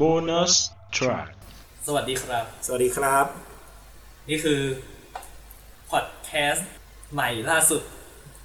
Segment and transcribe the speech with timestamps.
[0.00, 0.52] bonus
[0.96, 1.28] track
[1.86, 3.26] สวัสดีครับ สวัสดีครับ
[4.28, 4.60] นี่คือ
[5.90, 6.70] พอดแคสต์
[7.12, 7.82] ใหม่ล่าสุด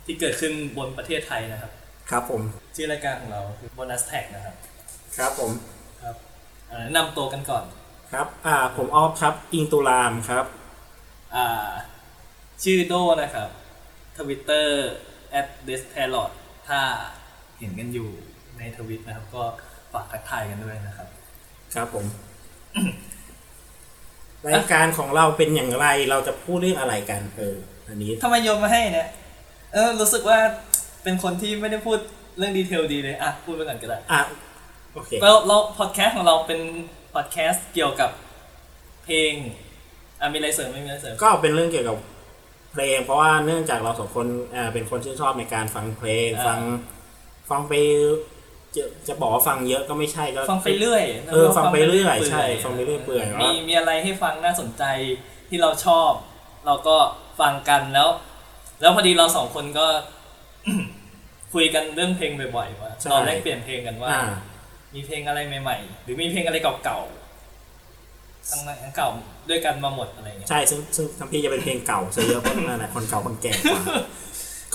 [0.05, 1.71] ที่เกิดขึ้นบนประเทศไทยนะครับ
[2.09, 2.41] ครับผม
[2.75, 4.55] ชื่อรายการของเราคือ Bonus Tag นะครับ
[5.18, 5.51] ครับผม
[6.01, 6.15] ครับ
[6.71, 7.63] อ่าแนะนำตัวกันก่อน
[8.13, 10.45] ครับ อ่า ผมออฟครับ อิงตุลามครับ
[11.36, 11.70] อ่า
[12.63, 13.50] ชื่อโดนะครับ
[14.18, 14.89] ทวิตเตอร์
[15.39, 16.31] at d e s t a l o t
[16.68, 16.79] ถ้า
[17.59, 18.09] เห็นกันอยู่
[18.57, 19.43] ในทวิตนะครับ ก็
[19.93, 21.07] ฝากทักทายกันด้วยนะครับ
[21.75, 22.05] ครับผม
[24.47, 27.55] รายการของเราเป็นอย่างไรเราจะพูดเรื่องอะไรกันเออ
[27.87, 29.07] อันนี้ทำไมโยนมาให้เนี่ย
[29.73, 30.37] เออ รู้สึกว่า
[31.04, 31.97] เป็นคนที่ไม่ได้พูด
[32.38, 34.22] เรื่อง detail ดีเลย อะ พูดไปก่อนก็ได้อะ
[34.94, 36.59] โอเคเราเราพอดแคสต์ของเราเป็น
[37.14, 38.09] พอดแคสต์เกี่ยวกับ
[39.03, 39.33] เพลง
[40.20, 41.97] อะมีอะไรเสริมไหมมีอะไรเสริมก็เป็นเรื่องเกี่ยวกับ
[42.72, 46.59] เพลง เพราะว่าเนื่องจากเราสองคนอ่าเป็นคนชื่นชอบในการฟังเพลงอ่าฟัง
[47.50, 47.73] ฟังไป
[48.75, 54.84] จะจะบอกว่าฟังเยอะก็ไม่ใช่ก็ฟังไปเรื่อยเออฟังไปเรื่อยใช่ฟังไปเรื่อยเปื่อยมีมีอะไรให้ฟังน่าสนใจ
[55.50, 56.12] ที่เราชอบ
[56.66, 56.97] เราก็
[57.40, 58.09] ฟังกันแล้ว
[58.81, 59.88] แล้วพอดีเราสองคนก็
[61.53, 64.23] คุยกันเรื่องเพลงบ่อยๆว่าใช่เราแลกเปลี่ยนเพลงกันว่าอ่า
[64.95, 69.09] มีเพลงอะไรใหม่ๆ หรือมีเพลงอะไรเก่าๆทั้งทั้งเก่า
[69.50, 73.81] ด้วยกันมาหมดอะไรเงี้ยใช่ซึ่งซึ่งทั้งพี่จะเป็นเพลงเก่าซะเยอะเพราะนั่นแหละคนเก่าคนแก่กว่า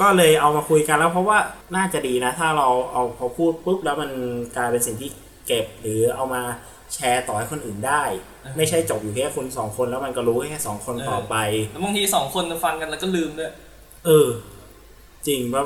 [0.01, 1.39] ก็เลยเอามาคุยกันแล้วเพราะว่า
[1.77, 4.11] น่าจะดีนะ ถ้าเราเอาพอพูดปุ๊บแล้วมัน
[4.57, 5.11] กลายเป็นสิ่งที่
[5.47, 6.43] เก็บหรือเอามา
[6.95, 8.03] แชร์ต่อให้คนอื่นได้
[8.57, 11.37] ไม่ใช่จบอยู่แค่คุณสองคนแล้วมันก็รู้แค่สองคนต่อไป
[11.73, 13.53] แล้วบางทีสองคนฟังกันแล้วก็ลืมด้วย
[14.07, 14.29] เออ
[15.27, 15.65] จริงเพราะ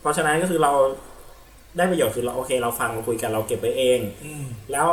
[0.00, 0.72] เพราะฉะนั้นก็คือเรา
[1.76, 4.88] ได้ประโยชน์คือเราโอเค เราฟังเราคุยกันเราเก็บไว้เองอืมแล้ว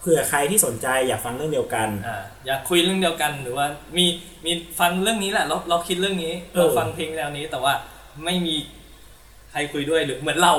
[0.00, 3.66] เผื่อใครที่สนใจอยากฟังเรื่องเดียวกันอ่าอยากคุยเรื่องเดียวกันหรือว่า
[3.96, 4.06] มี
[4.44, 7.72] มีฟังเรื่องนี้แหละ เราเราคิดเรื่องนี้เออเราฟังเพลงแนวนี้แต่ว่า
[8.24, 8.54] ไม่มี
[9.50, 10.54] ใครคุยด้วยหรือเหมือนเรา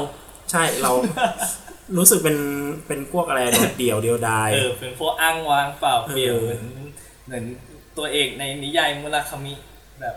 [0.51, 0.91] ใช่เรา
[1.97, 2.37] รู้สึกเป็น
[2.87, 6.63] เป็นพวกอะไรโดดเดี่ยวเดียวดายเออเป็นพวกอ้างว้างเปล่าเปลี่ยวเออเหมือน
[7.25, 7.43] เหมือน
[7.97, 9.53] ตัวเอกในนิยายมุราคามิ
[10.01, 10.15] แบบ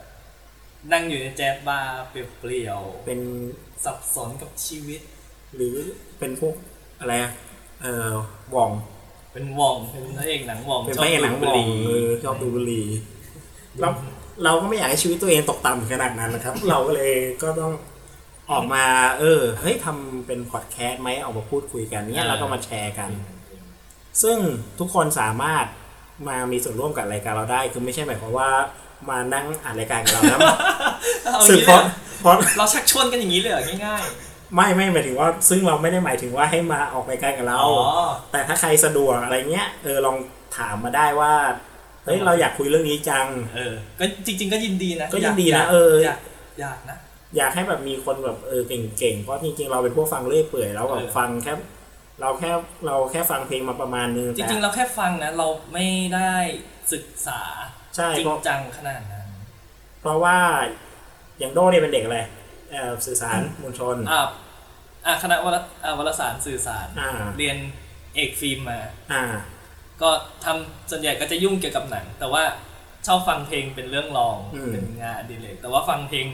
[0.93, 5.01] นั่งอยู่ในแจ๊สบาร์เปลี่ยวเป็นๆสับสนกับชีวิต
[5.55, 5.75] หรือ
[6.19, 6.55] เป็นพวก
[7.01, 7.33] อะไรอะ
[7.83, 8.11] เออ
[8.55, 8.71] ว่อง
[9.33, 12.87] เป็นวองเป็นพระเอกหนังวองเป็นชอบพระเอกหนังดูว่บุองหรี่เออชอบดูบุหรี่
[13.81, 13.89] เรา
[14.45, 17.13] เราก็ไม่อยากให้ชีวิตตัวเองตกต่ำขนาดนั้นนะครับ เราก็เลย
[17.43, 17.73] ก็ต้อง
[18.51, 18.85] ออกมา
[19.19, 23.11] เออเฮ้ยทำเป็นพอดแคสต์ไหมออกมาพูดคุยกันเนี้ยแล้วก็มาแชร์กัน
[24.23, 24.39] ซึ่ง
[24.79, 25.67] ทุกคนสามารถ
[26.29, 28.51] มามีส่วนร่วมกับรายการเราได้ คือไม่ใช่หมายความว่า
[29.11, 30.41] มานั่งอ่านรายการกับเราแล้ว
[31.25, 34.05] เอาอสื่ย่าองนี้เพเลยราะเหรอเพราะเราชักชวนกันอย่างนี้เลยเหรอง่าย
[34.55, 37.73] ไม่ไม่หมายถึงว่า ซึ่งเราไม่ได้หมายถึงว่าให้มาออกรายการกับๆเราอ๋
[38.03, 40.17] อแต่ถ้าใครสะดวกอะไรเงี้ยเออลอง
[40.57, 41.33] ถามมาได้ว่า
[42.05, 43.27] เฮ้ยเราอยากคุยเรื่องนี้จัง
[43.57, 46.19] เออ ก็จริง ๆ ก็ยินดีนะก็ยินดีนะยากเออ อยาก
[46.61, 46.97] อยากนะ
[47.37, 48.63] อยากให้แบบมีคนแบบเออ
[48.99, 51.55] เก่งๆ เพราะจริงๆ เราเป็นพวกฟังเรื่อยเปื่อยแล้วแบบเออฟังแค่
[52.21, 52.51] เราแค่
[52.87, 56.33] เราแค่ฟังเพลงมาประมาณนึงจแต่ริงๆ เราแค่ฟังนะ เราไม่ได้
[56.93, 57.41] ศึกษา
[57.97, 59.29] ใช่จริเพงราะจังขนาดนั้น
[60.01, 60.37] เพราะว่า
[61.39, 62.21] อย่างโดเนี่ยเป็นเด็กอะไร
[62.71, 64.27] เอ่อสื่อสารมวลชนอ่า
[65.07, 67.57] อ่าคณะวารอ่าวารสารสื่อสารอ่าเรียน
[68.15, 68.81] เอกฟิล์มมา
[69.13, 69.23] อ่า
[70.03, 70.11] ก็
[70.45, 72.43] ทำส่วนใหญ่ก็จะยุ่งเกี่ยวกับหนัง แต่ว่า
[73.07, 76.27] ชอบฟังเพลงเป็นเรื่องรองอืมเป็นงานอดิเรกแต่ว่าฟังเพลง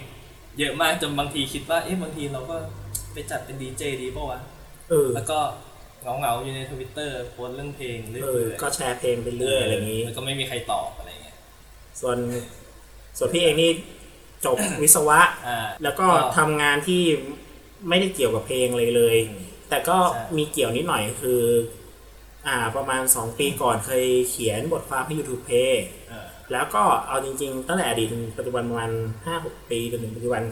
[0.58, 2.56] เยอะมากจนบางทีคิดว่าเอ๊ะบางทีเราก็
[3.12, 4.40] ไปจัดเป็นดีเจดีป่าวะ
[4.90, 5.38] เออแล้วก็
[6.00, 11.36] เหงาเงาๆอยู่ในทวิตเตอร์โพสต์เรื่องเพลงเรื่เอออยๆก็แชร์เพลงไปเรื่อยอะไรอย่างนี้แล้วก็ไม่มีใครตอบอะไรเงี้ย
[12.00, 12.18] ส่วน
[13.18, 13.70] ส่วนพี่เองนี่
[14.46, 17.02] จบวิศวะอ่าแล้วก็ก็ทำงานที่
[17.88, 19.16] ไม่ได้เกี่ยวกับเพลงเลยเลย
[19.68, 21.40] แต่ก็ใช่มีเกี่ยวนิดหน่อยคือ
[22.48, 25.72] อ่าประมาณ 2 ปีก่อนเคยเขียนบทความให้ YouTube Play
[26.08, 28.90] เออแล้วก็เอาจริงๆ ตั้งแต่อดีตถึงปัจจุบันประมาณ
[29.24, 30.42] ห้าหกปีจนถึงปัจจุบัน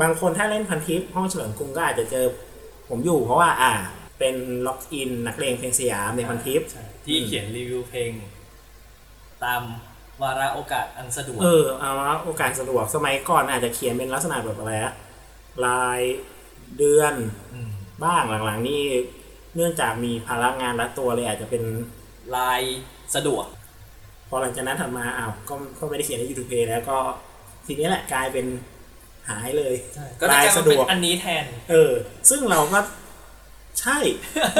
[0.00, 2.24] บางคนถ้าเล่นพันทิปห้องเฉลิมกรุงก็อาจจะเจอ
[2.88, 3.72] ผมอยู่เพราะว่าอ่า
[4.18, 4.36] เป็น
[4.66, 8.10] ล็อกอินนักเลงเพลงสยามในพันทิปใช่ที่เขียนรีวิวเพลง
[9.44, 9.62] ตาม
[10.22, 14.92] วาระโอกาสอันสะดวก เออเอาว่าโอกาสสะดวกสมัยก่อนอาจจะเขียนเป็นลักษณะแบบอะไรอะ
[15.66, 16.00] ราย
[16.78, 17.14] เดือน
[17.66, 17.68] ม
[18.04, 18.82] บ้างหลังๆนี่
[19.56, 21.62] เนื่องจากมีภาระงานรัดตัวเลยอาจจะเป็น
[22.36, 22.62] ลาย
[23.14, 23.46] สะดวก
[24.28, 26.98] พอหลังจากนั้นถัดมาอ้าวก็ก็ไม่ได้เขียนใน YouTube Play แล้วก็
[27.66, 28.46] ทีนี้แหละกลายเป็น
[29.28, 29.74] หายเลย
[30.20, 31.92] ก็ได้ลายกลายสะมาดเป็นวกอันนี้แทน เออ
[32.30, 32.78] ซึ่งเราก็
[33.80, 33.98] ใช่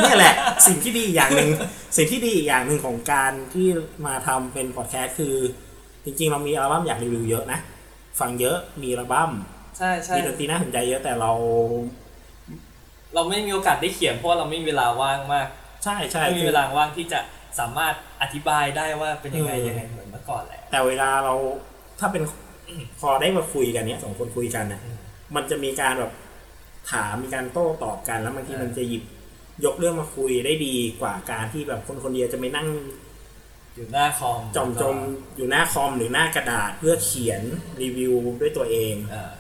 [0.03, 0.35] เนี่ยแหละ
[0.67, 1.51] สิ่งที่ดีอีกอย่างหนึ่ง
[1.97, 3.69] สิ่งที่ดีอีกอย่างหนึ่งของการที่
[4.07, 5.35] มาทำเป็นพอดแคสต์คือ
[6.05, 7.59] จริงๆ เรามีอัลบั้มอยากรีวิวเยอะนะ
[8.21, 9.31] ฟังเยอะมีอัลบั้ม
[9.79, 11.33] ใช่ใช่มีดนตรีน่าสนใจเยอะแต่เรา
[13.17, 15.49] เราไม่มีโอกาสได้เขียนเพราะว่าเราไม่มีเวลาว่างมาก
[15.85, 17.21] ใช่ใช่ไม่มีคือเวลาว่างที่จะ
[17.59, 21.35] สามารถอธิบายได้ว่าเป็นยังไงเออยังไงเหมือนเมื่อก่อนแหละแต่เวลาเรา
[22.01, 22.23] ถ้าเป็น
[23.01, 24.99] พอได้มาคุยกันเนี้ยสองคนคุยกันนะอืม
[25.35, 26.13] มันจะมีการแบบ
[26.91, 29.03] ถามมีการโต้ตอบกันแล้วบางทีเออมันจะหยิบ
[29.65, 32.69] ยกเรื่องมาคุยได้ดีกว่าการที่แบบคนคนเดียวจะไม่นั่ง
[33.75, 34.97] อยู่หน้าคอมจอมจม
[35.37, 37.43] อยู่หน้าคอมหรือหน้ากระดาษเพื่อเขียน
[37.83, 39.33] รีวิวด้วยตัวเองอ่า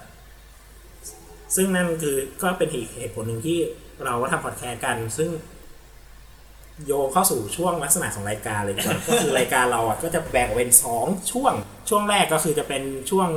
[1.54, 3.58] ซึ่งนั่นคือก็เป็นอีกเหตุผลหนึ่งที่
[4.04, 5.30] เราก็ทำพอดแคสต์กัน ซึ่ง
[6.86, 11.52] โยงเข้าสู่ช่วงลักษณะของรายการเลยดีกว่าก็คือรายการเราอะก็จะแบ่งออกเป็นสองช่วง
[11.88, 13.28] ช่วงแรกก็คือจะเป็นช่วง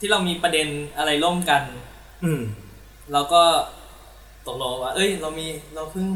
[0.00, 1.62] ที่เรามีประเด็นอะไรร่วมกัน
[2.24, 2.42] อืม
[3.12, 3.42] เราก็
[4.46, 6.06] ตกลงว่า เอ้ย เรามีเราเพิ่ง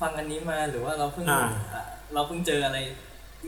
[0.00, 1.42] ฟังอันนี้มาหรือว่าเราเพิ่งอ่า
[1.74, 1.84] อะ
[2.14, 2.78] เราเพิ่งเจออะไร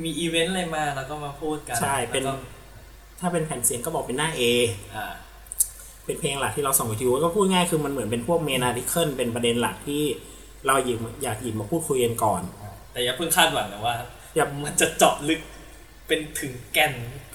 [0.04, 2.42] มีอีเวนต์อะไรมาเราก็มาพูดกันใช่เป็น แล้วก็
[3.20, 4.42] ถ้าเป็นแผ่นเสียงก็บอกเป็นหน้า A
[4.94, 5.06] อ่า
[6.04, 10.02] เป็นเพลงหลักที่เราส่งไปทีก็พูดง่ายคือมันเหมือนเป็นพวกเมนาริเคิลเป็นประเด็นหลักที่
[10.66, 12.42] เราหยิบอยากหยิบมาพูดคุยกันก่อน
[12.92, 13.94] แต่อย่าเพิ่งคาดหวังนะว่า
[14.36, 15.40] อย่ามันจะเจาะลึก
[16.08, 16.94] เป็นถึงแก่น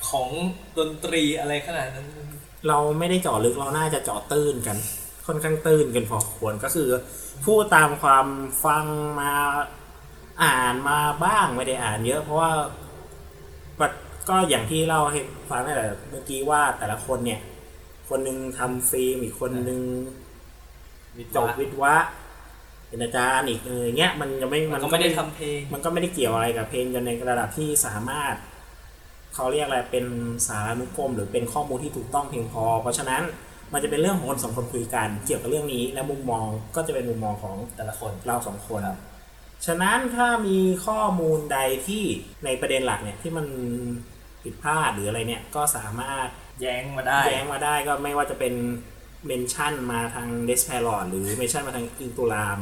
[0.10, 0.30] ของ
[0.78, 2.08] ดนตรีอะไรขนาดนั้น
[2.68, 4.78] เราไม่ได้เจาะลึกเราน่าจะเจาะตื้นกัน
[5.26, 6.90] ค่อนข้างตื้นกันพอควรก็คือ
[7.46, 8.28] พูดตามความ
[8.66, 8.86] ฟัง
[9.20, 9.32] มา
[10.44, 12.52] อ่านมาบ้างไม่ได้อ่านเยอะเพราะว่า
[14.30, 15.20] ก็อย่างที่เล่าให้
[15.50, 17.40] ฟังตั้งแต่เมื่อกี้ว่าแต่ละคนเนี่ย
[18.10, 19.82] คนหนึ่งทำฟิล์มอีกคนหนึ่ง
[21.18, 21.96] วิจจบวิทย์วะ
[22.88, 28.36] เป็นอาจารย์อีกเออเงี้ยมันยังไม่มันก็ไม่ได้ทำเพลง มันก็ไม่ได้เกี่ยวอะไรกับเพลงจนในระดับที่สามารถ
[29.36, 30.06] เขาเรียกอะไรเป็น
[30.48, 33.24] สารานุกรม หรือเป็นข้อมูลที่ถูกต้องเพียงพอ เพราะฉะนั้น
[33.74, 38.98] มันจะเป็นเรื่องของคนสองคนคุยกันเกี่ยวกับเรื่องนี้ และมุมมองก็จะเป็นมุมมองของแต่ละคนเราสองคนครับ
[39.66, 42.04] ฉะนั้นถ้ามีข้อมูลใดที่
[42.46, 43.46] ในประเด็นหลักเนี่ยที่มัน
[44.44, 46.28] ผิดพลาดหรืออะไรเนี่ยก็สามารถ
[46.62, 48.54] แย้งมาได้ แย้งมาได้ก็ไม่ว่าจะเป็น
[49.28, 52.60] เมนชั่นมาทางเดสเพลอดหรือเมนชั่นมาทางอินตูราม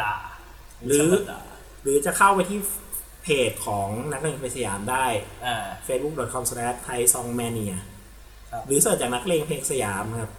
[0.00, 0.16] ด่า
[0.86, 1.42] หรือชบด่า
[1.82, 2.58] หรือจะเข้าไปที่
[3.22, 5.06] เพจของนักเลงเพลงสยามได้
[5.46, 5.56] อ่า
[5.86, 7.76] facebook.com s l a s h thai song mania
[8.50, 10.30] ครับ หรือเสิร์ชจากนักเลงเพลงสยามครับ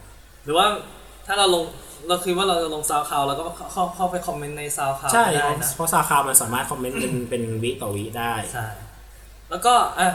[0.44, 0.66] หรือว่า
[1.26, 1.64] ถ้าเราลง
[2.08, 8.66] เราคิดว่าเราจะลง SoundCloud เราก็เข้าเข้าไปคอมเมนต์ใน SoundCloud ใช่ได้นะ เพราะซาคาวมันสามารถคอมเมนต์เป็นเป็นวิต่อวิได้ ใช่
[9.50, 10.08] แล้วก็อะ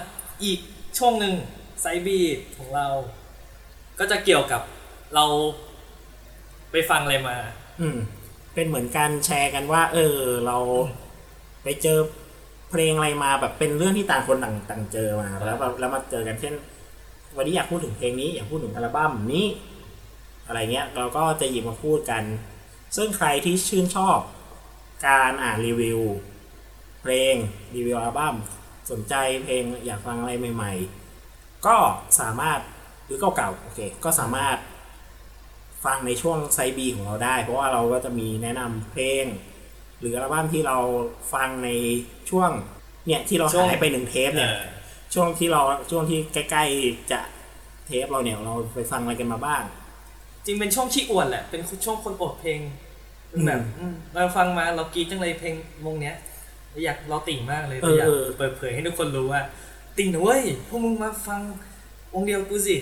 [0.43, 0.59] อีก
[0.97, 1.33] ช่วงหนึ่ง
[1.81, 2.19] side B
[2.57, 2.87] ของเรา
[3.99, 4.61] ก็จะเกี่ยวกับ
[5.15, 5.25] เรา
[6.71, 7.37] ไปฟังอะไรมา
[7.81, 7.97] อืม
[8.53, 10.15] เป็นเหมือนการแชร์กันว่า เออ
[10.47, 10.57] เรา
[11.63, 11.99] ไปเจอ
[12.69, 16.53] เพลงอะไรมาแบบเป็นเรื่องที่ต่างคนต่างต่างเจอมาแล้วแบบแล้วมาเจอกันเช่น
[17.37, 19.47] วันนี้อยากพูดถึงเพลงนี้อยากพูดถึงอัลบั้มนี้
[20.47, 22.23] อะไรเงี้ย เราก็จะหยิบมาพูดกัน
[22.95, 24.19] ซึ่งใครที่ชื่นชอบ
[25.07, 25.99] การอ่านรีวิว
[27.01, 27.35] เพลง
[27.75, 28.35] รีวิวอัลบั้ม
[28.91, 30.98] สนใจเพลงอยากฟังอะไรใหม่ ๆ
[31.67, 31.75] ก็
[32.19, 32.59] สามารถ
[33.06, 34.57] หรือเก่าๆโอเคก็สามารถ
[35.85, 39.25] ฟังในช่วงไซบีของเราได้ เพราะว่าเราก็จะมีแนะนำเพลง
[40.00, 40.77] หรืออัลบั้มที่เรา
[41.33, 41.69] ฟังใน
[42.29, 42.50] ช่วง
[43.07, 44.56] เนี่ยที่เราช่วงหายไปหนึ่งเทปเอเนี่ยอ
[45.13, 45.61] ช่วงที่เรา
[45.91, 47.19] ช่วงที่ใกล้ๆจะ
[47.85, 49.63] เทปเราเนี่ยเราไปฟังอะไรกันมาบ้าง
[50.45, 52.59] จริงเป็นช่วงขี้อวดแหละเป็นช่วงคนอดเพลง
[53.29, 56.15] เป็นแบบอืมเราฟังมาเรากรีดจังเลยเพลงวงเนี้ย
[56.71, 59.41] เราอยากเราติ่งมากเลยเราอยากเออเปิดเผยให้ทุกคนรู้ว่า
[59.97, 61.41] ติ่งนะเว้ยพวกมึงมาฟัง
[62.13, 62.75] วงเดียวกูสิ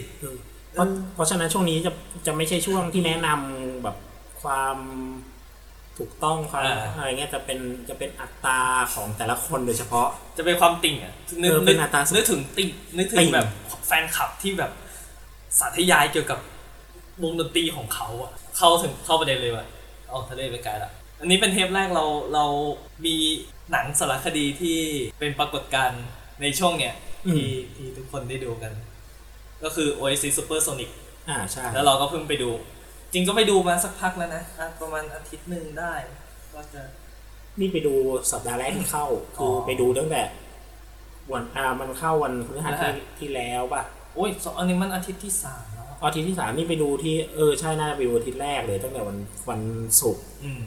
[0.74, 1.92] เพราะเพราะฉะนั้นช่วงนี้จะ
[2.28, 3.98] จะไม่ใช่ช่วงที่แนะนำแบบ
[4.42, 4.78] ความ
[5.98, 7.60] ถูกต้องความอ่าอะไรเงี้ยจะเป็น
[7.90, 8.62] จะเป็นอัตรา
[8.94, 10.08] ของแต่ละคนโดยเฉพาะ
[10.38, 13.48] จะเป็นความติ่งอะนึกเออนึเป็กนอัตราส่วนนึกถึงติ่งนึกถึติ่งงแบบ
[13.88, 14.72] แฟนคลับที่แบบ
[15.60, 16.40] สาธยายเกี่ยวกับ
[17.24, 19.66] วงดนตรีของเขาอะเข้าถึงเข้าประเด็นเลยว่ะ
[20.10, 22.46] เอาทะเลไปไกลละอันนี้เป็นเทปแรกเราเรา
[23.06, 23.16] มี
[23.72, 24.78] หนังสารคดีที่
[25.20, 26.04] เป็นปรากฏการณ์
[26.42, 26.94] ในช่วงเนี้ย
[27.34, 28.72] ที่ที่ทุกคนได้ดูกัน
[29.64, 30.90] ก็คือ Oasis Supersonic
[31.30, 32.50] อ่าใช่แล้วเราก็เพิ่งไปดู
[33.14, 35.94] จริงก็ไปดูมาสักพักแล้วนะอะประมาณอาทิตย์หนึ่งได้
[36.56, 36.82] ว่าจะ
[37.60, 37.94] นี่ไปดู
[38.32, 39.06] สัปดาห์แรกที่เข้า
[39.36, 40.22] คือออ ไปดูตั้งแต่
[41.32, 43.84] วันอ่ามันเข้าวันพฤหัสพฤหัที่สที่แล้วป่ะ
[44.16, 49.18] โอ้ยสองอันนี้มันอาทิตย์ที่สามแล้วอาทิตย์ที่สามนี่ไปดูที่เออใช่น่าจะไปดูอาทิตย์แรกเลยตั้งแต่วัน
[49.50, 49.62] วัน
[50.02, 50.64] ศุกร์อืม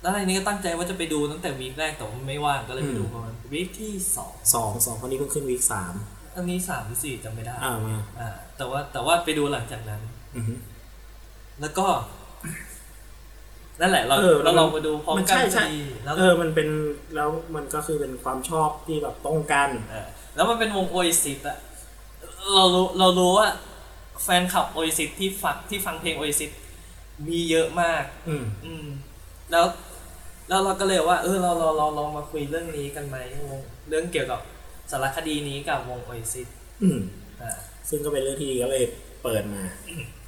[0.00, 5.94] แล้วอันนี้ก็ตั้งใจว่าจะไปดูตั้งแต่วีคแรกแต่ว่าไม่ว่างก็เลยไปดูอืมประมาณวีคที่สองสองสองคนนี้เพิ่งขึ้นวีคสาม
[6.34, 10.00] อันนี้สามหรือสี่จำไม่ได้อ่ามาอ่าแต่ว่าแต่ว่าไปดูหลังจากนั้น
[10.36, 10.54] อือฮึ
[11.60, 11.86] แล้วก็
[13.80, 16.68] นั่นแหละ เราเออเราลองไปดูพร้อมมันกันใช่พใช่อดีแล้วเออมันเป็น
[17.14, 21.58] แล้วมันก็คือเป็นความชอบที่แบบตรงกันเออแล้วมันเป็นวงโอ a ซิสอะ
[22.54, 23.48] เรารู้เรารู้ว่า
[24.22, 26.50] แฟนคลับโอ a ซิสที่ฟังที่ฟังเพลงโอ a ซิส
[27.28, 28.86] มีเยอะมาก อืม อืม
[29.52, 29.64] แล้ว
[30.50, 33.16] แล้วเราก็เลยว่า เออเราเราเราลองมาคุยเรื่องนี้กันไหม
[33.50, 34.40] วงเรื่องเกี่ยวกับ
[34.90, 36.48] สารคดีนี้กับวงโอ a ซิส
[36.82, 37.00] อืม
[37.40, 37.50] อ่า
[37.88, 38.84] ซึ่งก็เป็นเรื่องที่ดีก็เลย
[39.22, 39.62] เปิดมา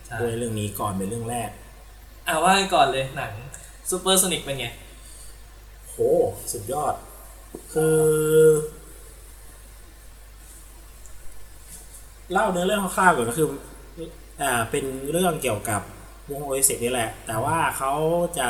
[0.07, 1.51] ใช่ด้วยเรื่องนี้ก่อนเป็นเรื่องแรก
[2.29, 3.33] อ่าว่ากันก่อนเลยหนัง
[3.91, 4.67] Supersonic เป็นไง
[5.89, 5.97] โห
[6.53, 6.95] สุดยอด
[7.73, 7.99] คือ
[12.33, 13.49] เล่าเนื้อเรื่องคร่าวๆก่อนก็คือ
[14.43, 15.83] อ่าเป็นเรื่องเกี่ยวกับ
[16.31, 17.93] วงโอเอซินี่แหละ แต่ว่าเขา
[18.39, 18.49] จะ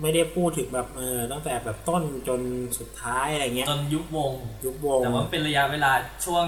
[0.00, 2.40] ไม่ได้พูดถึงแบบเออตั้งแต่แบบต้นจน
[2.78, 4.32] สุดท้ายอะไรเงี้ยจนยุบวง
[4.64, 5.92] ยุบวงแต่ว่าเป็นระยะเวลา
[6.24, 6.46] ช่วง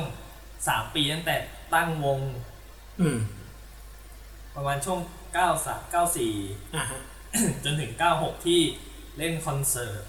[0.69, 1.37] สามปีตั้งแต่
[1.75, 2.19] ตั้งวง
[3.01, 3.19] อืม
[4.57, 5.01] ประมาณช่วง
[5.35, 6.33] เก้าสามเก้าสี่
[6.77, 7.01] อ่าฮะ
[7.65, 8.61] จนถึงเก้าหกที่
[9.19, 10.03] เล่นคอนเสิร์ต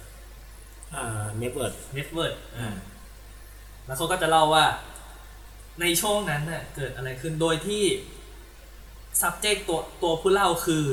[0.94, 2.68] อ่า Knebworth Knebworth อ่า
[3.86, 4.64] แล้วเขาก็จะเล่าว่า
[5.80, 7.84] ในช่วงนั้นน่ะเกิดอะไรขึ้นโดยที่
[9.20, 10.84] subject ตัวตัวผู้เล่าคือ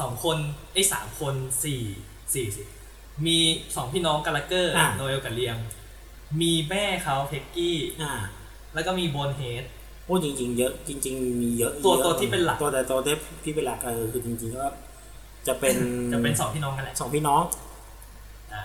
[0.00, 0.36] สองคน
[0.72, 1.82] ไอ้ยสามคนสี่
[2.34, 2.62] สี่สิ
[3.26, 3.38] มี
[3.76, 5.58] สองพี่น้องกาลาเกอร์โนเอลกับเลียม
[6.40, 8.12] มีแม่เขาเพ็กกี้ อ่า
[8.74, 9.64] แล้วก็มีโบนเฮด
[10.06, 13.14] โอ้จริง ๆ เยอะจริง ๆ มีเยอะตัวยอะตัวที่เป็นหลัก ตัวแต่ตัวที่
[13.44, 14.66] ที่เป็นหลักเออคือจริงๆก็
[15.46, 15.74] จะเป็น
[16.12, 17.42] จะเป็นสองพี่น้องกันแหละสองพี่น้อง
[18.52, 18.62] อ่า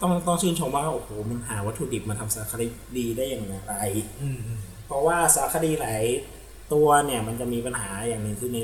[0.00, 2.52] ต้องต้องชื่นชมว่าโอ้โหมันหาวัตถุดิบมาทำสารค
[2.96, 3.74] ดีได้อย่างไร
[4.20, 6.02] อืมอืมเพราะว่าสารคดีหลาย
[6.72, 8.58] ตัวเนี่ยมันจะมีปัญหาอย่างหนึ่งคือใน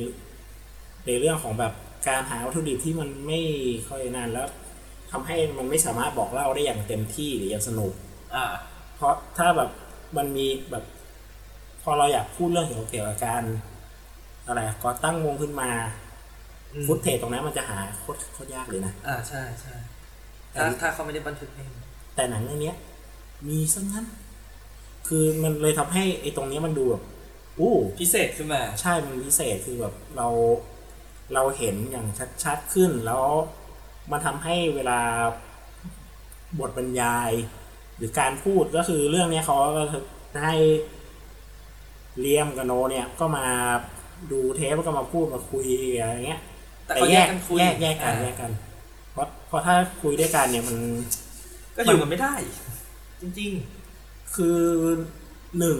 [1.06, 1.72] ในเรื่องของแบบ
[2.08, 3.40] การหาวัตถุดิบที่มันไม่
[3.88, 4.48] ค่อยนานแล้ว
[5.10, 7.92] ทำให้มันไม่สามารถบอกเล่าได้อย่างเต็มที่หรืออย่างสนุก
[8.34, 8.44] อ่า
[8.96, 9.70] เพราะถ้าแบบ
[10.16, 10.84] มันมีแบบ
[11.82, 13.42] พอเราอยากพูดเรื่องเกี่ยวเกี่ยวกับการ
[14.46, 15.70] อะไรอะก่อตั้งวงขึ้นมา
[16.72, 19.74] อืมฟุตเทจตรงนั้นมันจะหาโคตรโคตรยากเลยนะอ่าใช่ใช่
[20.54, 21.70] ถ้าถ้าเขาไม่ได้บันทึกเอง
[22.14, 22.76] แต่หนังเรื่องเนี้ย
[23.48, 24.06] มีซะงั้น
[25.08, 27.02] คือมันเลยทำให้ไอ้ตรงเนี้ยมันดูแบบ
[27.58, 30.28] อู้พิเศษขึ้นมา ใช่มันพิเศษคือแบบเรา
[31.34, 32.06] เราเห็นอย่าง
[32.44, 33.24] ชัดๆขึ้นแล้ว
[34.10, 35.00] มันทำให้เวลา
[36.60, 37.30] บทบรรยาย
[37.96, 39.82] หรือการพูดก็คือเรื่องเนี้ยเขาก็
[40.44, 40.56] ให้
[42.20, 43.46] เลียมกับโนเนี่ยก็มา
[44.30, 45.66] ดูเทปแล้วก็มาพูดมาคุย
[45.98, 46.40] อะไรเงี้ย
[46.86, 48.50] แต่เขาแยกกันคุยแยกแยกกันอ่าแยกกัน
[49.12, 50.76] เพราะเพราะถ้าคุยด้วยกันเนี่ยมัน
[51.76, 52.34] ก็อยู่กันไม่ได้
[53.20, 53.52] จริง
[54.34, 54.58] คือ
[55.58, 55.78] หนึ่ง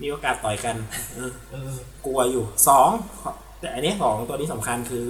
[0.00, 0.76] มีโอกาสต่อยกัน
[1.14, 1.72] เออๆเออ
[2.04, 2.90] กลัวอยู่สอง
[3.60, 5.08] แต่อันนี้สองตัวนี้สำคัญคือ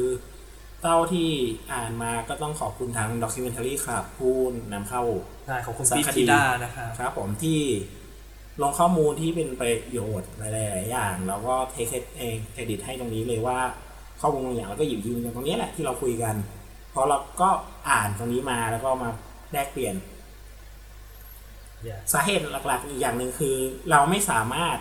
[0.82, 1.28] เต้าที่
[1.72, 4.36] อ่านมาก็ต้องขอบคุณทาง Documentary Club ผู้
[4.72, 5.02] นำเข้า
[5.46, 7.60] ได้ขอบคุณสารพี่คดีธิดานะครับครับผมที่
[8.62, 13.58] ลงข้อมูลที่เป็นประโยชน์หลายๆอย่าง แล้วก็เทคเองเครดิตให้ตรงนี้เลยว่า
[14.20, 16.34] ข้อมูลบางอย่างเราก็หยิบยืมจากตรงนี้แหละที่เราคุยกัน
[16.90, 17.48] เพราะเราก็
[17.90, 19.10] อ่านตรงนี้มาแล้วก็มา
[19.52, 19.94] แลกเปลี่ยน
[21.86, 23.56] Yeah สาเหตุหลักๆอีกอย่างหนึ่งคือ
[23.90, 24.78] เราไม่สามารถ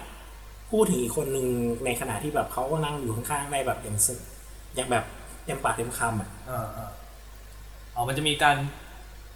[0.72, 1.48] พูดถึงอีกคนหนึ่ง
[1.86, 4.08] ในขณะที่แบบเขาก็นั่งอยู่ข้างๆได้แบบอย่างส
[4.76, 5.04] อย่างแบบ
[5.46, 6.92] เต็มปากเต็มคำอะเออเออ
[7.96, 8.58] อ๋อมันจะมีการ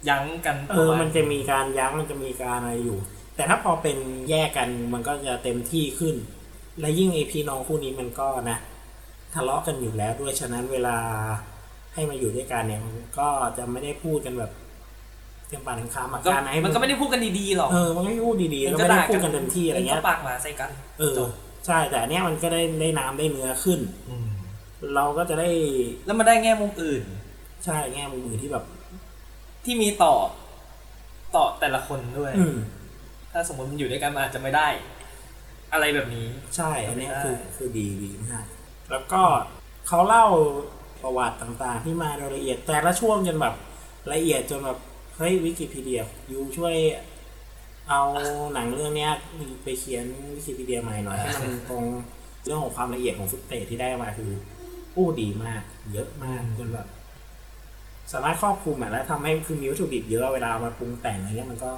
[0.08, 2.98] ยั้งกันเออมันจะมีการยั้งมันจะมีการอะไรอยู่
[3.36, 3.98] แต่ถ้าพอเป็น
[4.30, 6.16] แยกกันมันก็จะเต็มที่ขึ้น
[6.80, 8.58] และยิ่งไอพี่น้องคู่นี้มันก็นะ
[9.34, 10.96] ทะเลาะกันอยู่แล้วด้วยฉะนั้นเวลา
[11.94, 14.52] ให้มาอยู่ด้วยกันเนี่ยมันก็จะไม่ได้พูดกันแบบ
[15.52, 21.30] เต็มปากเต็มคำอะก็การให้มันก็ไม่ได้พูดกันดีๆหรอกเออมันไม่พูดดีๆแล้วไม่ได้พูดกันเต็มที่อะไรเงี้ยก็ปากหมาใส่กัน เออจบ
[21.66, 23.80] ใช่แต่อันเนี้ยมันก็ได้ได้น้ำได้เนื้อขึ้น
[24.94, 25.48] เราก็จะได้
[26.06, 27.02] แล้วมันได้แง่มุมอื่น
[27.64, 28.64] ใช่แง่มุมอื่นที่แบบ
[29.64, 30.14] ที่มีต่อ
[31.36, 32.56] ต่อแต่ละคนด้วยอืม
[33.32, 34.68] ถ้าสมมติมันอยู่ด้วยกันมันอาจจะไม่ได้
[35.72, 38.46] อะไรแบบนี้ ใช่ อันเนี้ยคือได้คือดีดีมาก
[38.90, 39.22] แล้วก็
[39.88, 40.26] เขาเล่า
[41.02, 43.54] ประวัติต่างๆ ที่มาโดยละเอียดแต่ละช่วงจนแบบ
[44.12, 44.78] ละเอียดจนแบบ
[45.16, 46.74] เฮ้ยวิกิพีเดีย you ช่วย
[47.88, 48.00] เอา
[48.54, 49.12] หนังเรื่องเนี้ย
[49.64, 50.04] ไปเขียน
[50.34, 51.84] วิกิพีเดียใหม่หน่อยให้มันตรง
[52.44, 54.30] เรื่องของความละเอียดของ footage ที่ได้มาคือ
[54.94, 56.86] ผู้ดีมาก เยอะมากจนแบบ
[58.12, 61.70] สามารถครอบคลุมอะและทำให้คือมีวัตถุดิบเยอะเวลามาปรุงแต่งอะไรเงี้ยมันก็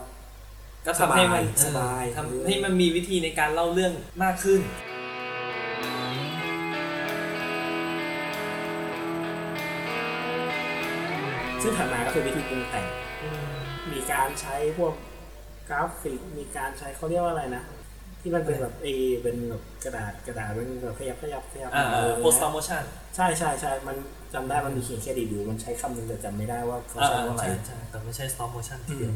[0.87, 4.61] ก็ทำให้มันสบายเออสบายทำให้มันมีวิธีในการเล่าเรื่องมากขึ้น
[11.65, 12.87] ซึ่งถัดมาก็คือวิธีปรุงแต่ง
[13.93, 14.95] มีการใช้พวก
[15.69, 17.63] กราฟิก มีการใช้เขาเรียกว่าอะไรนะ
[18.21, 18.87] ที่มันเป็นแบบเอ
[19.23, 22.83] เป็นแบบกระดาษกระดาษเป็นแบบขยับขยับขยับอ่าเออโพสต์โมชั่น
[23.17, 23.97] ใช่ใช่ใช่มัน
[24.35, 29.15] จำได้มันมีเขียนแค่ดีดูมันใช้คำหนึงแต่จำไม่ได้ว่าเขาอ่าใช้ว่าอะไรใช่ใช่แต่ไม่ใช่ stop motion ทีเดียว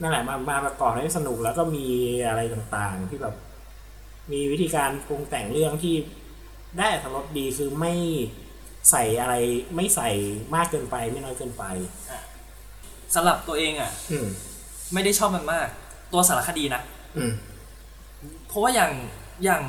[0.00, 1.86] นั่นแหละมามาประกอบให้สนุกแล้วก็มี
[2.28, 3.34] อะไรต่างๆที่แบบ
[4.32, 5.94] มีวิธีการปรุงแต่งเรื่องที่
[6.78, 7.94] ได้อรรถรสดีคือไม่
[8.90, 9.34] ใส่อะไร
[9.76, 10.10] ไม่ใส่
[10.54, 11.64] มากเกินไปไม่น้อยเกินไป
[13.14, 14.26] สำหรับตัวเองอะ อืม
[14.94, 15.68] ไม่ได้ชอบมันมาก
[16.12, 16.82] ตัวสารคดีนะ
[17.16, 17.32] อืม
[18.48, 18.92] เพราะว่าอย่าง
[19.44, 19.62] อย่าง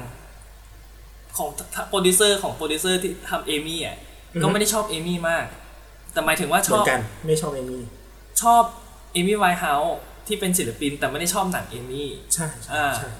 [1.38, 1.50] ของ
[1.90, 3.98] โปรดิวเซอร์ของโปรดิวเซอร์ที่ทำเอมี่อะ
[4.34, 5.46] อือฮึก็ไม่ได้ชอบเอมี่มาก
[6.14, 7.82] แต่หมายถึงว่าเหชมืออบนกัน ไม่ชอบเอมี่
[8.42, 8.64] ชอบ
[9.14, 13.18] Amy Winehouse ที่เป็นศิลปิน แต่ไม่ได้ชอบหนังเอมี่ ใช่ใช่อ่า ใช่อืม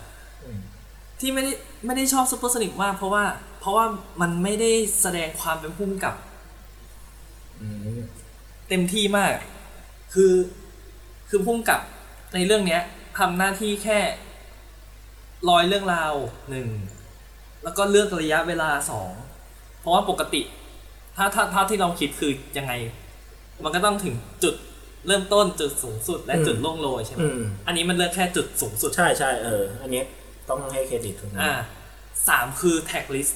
[1.22, 1.52] ที่ไม่ได้
[1.86, 3.24] ไม่ได้ชอบ Supersonic มากเพราะว่า
[3.60, 3.86] เพราะว่า
[4.22, 6.16] มันไม่ได้แสดงความเป็นพุ่มกับ
[7.62, 8.00] อืม
[8.70, 9.34] เต็มที่มาก
[10.14, 10.34] คือ
[11.30, 11.82] คือพุ่มกับ
[12.34, 12.82] ในเรื่องเนี้ย
[13.18, 14.00] ทำหน้าที่แค่
[15.50, 16.14] ร้อยเรื่องราว
[16.50, 16.68] หนึ่ง
[17.64, 19.12] แล้วก็เลือกระยะเวลาสอง
[19.80, 20.42] เพราะว่าปกติ
[21.18, 22.74] ทถ้าถ้าถ้าที่เราคิดคือยังไง
[23.64, 24.56] มันก็ต้องถึงจุด
[25.08, 30.06] เริ่มต้นจุดสูงสุดและอืมจุดล่วงโรยใช่ไหมอืมอันนี้มันเลือกแค่จุดสูงสุด ใช่ใช่เออ อันเนี้ย
[30.52, 31.54] ต้องให้เครดิตตรงนี้อ่า
[32.28, 33.30] สามคือแท็กลิส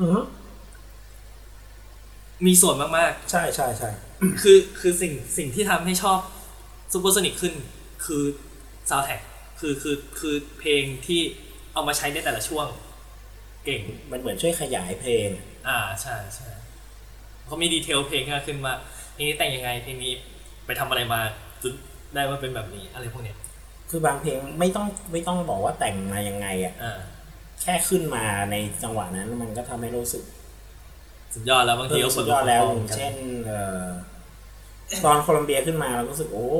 [0.00, 0.20] อือฮึ
[2.46, 6.18] มีส่วนมากใช่ใช่ใช่ๆ คือคือสิ่งสิ่งที่ทำให้ชอบ
[6.92, 7.54] Supersonic ขึ้น
[8.06, 8.22] คือ
[8.90, 9.20] ซาวแท็ก
[9.60, 11.20] คือคือคือเพลงที่
[11.72, 12.66] เอามาใช้ในแต่ละช่วง
[13.64, 15.28] เก่ง มันเหมือนช่วยขยายเพลง
[15.68, 16.48] อ่าใช่ใช่
[17.46, 18.74] เขามี detail เพลงมากขึ้นมา
[19.14, 20.12] เพลงนี้แต่งยังไงเพลงนี้
[20.66, 21.20] ไปทำอะไรมา
[21.62, 21.72] จน
[22.14, 23.36] ได้มาเป็นแบบนี้อะไรพวกเนี้ย
[23.90, 26.98] คือบางเพลงไม่ต้องไม่ต้องบอกว่าแต่งมายังไงอะอ่า
[27.62, 30.22] แค่ขึ้นมาในจังหวะนั้นมันก็ทำให้รู้สึก
[31.34, 33.14] สุดยอดแล้วบางทีก็สุดยอดแล้วอย่างเช่น
[33.46, 33.86] เอ่อ
[35.04, 36.50] ตอนโคลัมเบียขึ้นมาเรารู้สึก โอ้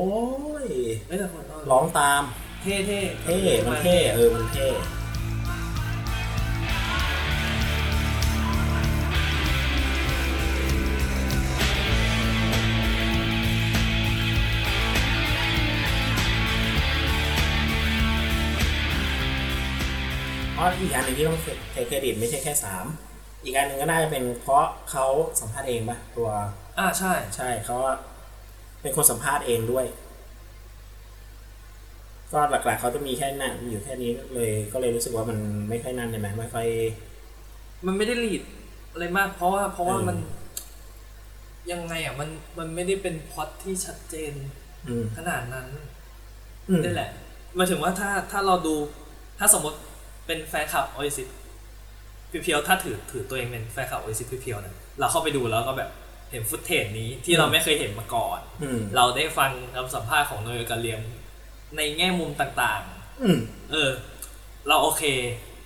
[0.65, 0.67] ย
[1.07, 2.21] เอ้ยแต่คนร้องตาม
[2.61, 4.67] เท่เท่ เท่มันเท่เออมันเท่
[20.57, 21.39] อ๋ออีกอันหนึ่งที่ต้อง
[21.71, 22.85] เทเครดิตไม่ใช่แค่สาม
[23.43, 25.05] อีกอันหนึ่งก็น่าจะเป็นเพราะเขา
[25.39, 26.29] สัมภาษณ์เองปะตัว
[26.77, 27.95] อ่าใช่ ใช่เขาว่า
[28.81, 29.85] เป็นคนสัมภาษณ์เองด้วย
[32.33, 35.37] ก็หลักๆเขาจะมีแค่นั้นอยู่แค่นี้เลยก็เลยรู้สึกว่ามัน
[35.69, 36.67] ไม่ค่อยนั่นใช่ไหมไม่ค่อย
[37.85, 38.43] มันไม่ได้ลีด
[38.91, 40.17] อะไรมาก เพราะว่าเพราะว่าเออมัน
[41.71, 44.33] ยังไงอะมันมันไม่ได้เป็นพล็อตที่ชัดเจน
[44.87, 45.67] อืมขนาดนั้น
[46.69, 47.09] อืมนี่แหละ
[47.55, 48.75] หมายถึงว่าถ้าถ้าเราดู
[49.39, 49.77] ถ้าสมมติ
[50.27, 51.27] เป็นแฟนคลับโอ a ซิส
[52.29, 55.89] เพียวๆถ้าถือถือตัวเองเป็นแฟนคลับโอ a ซิสเพียวๆนะเราเข้าไปดูแล้วก็แบบ
[56.31, 61.01] เห็นฟุตเทจนี้ที่เราไม่เคยเห็นมาก่อนอืมเราได้ฟังคำสัมภาษณ์ของโนยกาเลียม
[61.77, 62.81] ในแง่มุมต่าง
[63.23, 63.89] อืมๆเออ
[64.67, 65.03] เราโอเค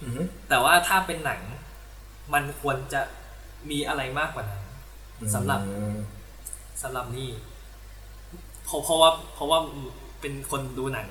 [0.02, 0.12] อืม
[0.50, 1.42] แต่ว่าถ้าเป็นหนัง
[2.34, 3.02] มันควรจะ
[3.70, 4.64] มีอะไรมากกว่านั้น
[5.36, 5.98] สำหรับอืม
[6.82, 7.30] สำหรับนี่
[8.66, 9.60] เพราะเพราะว่าเพราะว่า
[10.22, 11.08] เป็นคนดูหนัง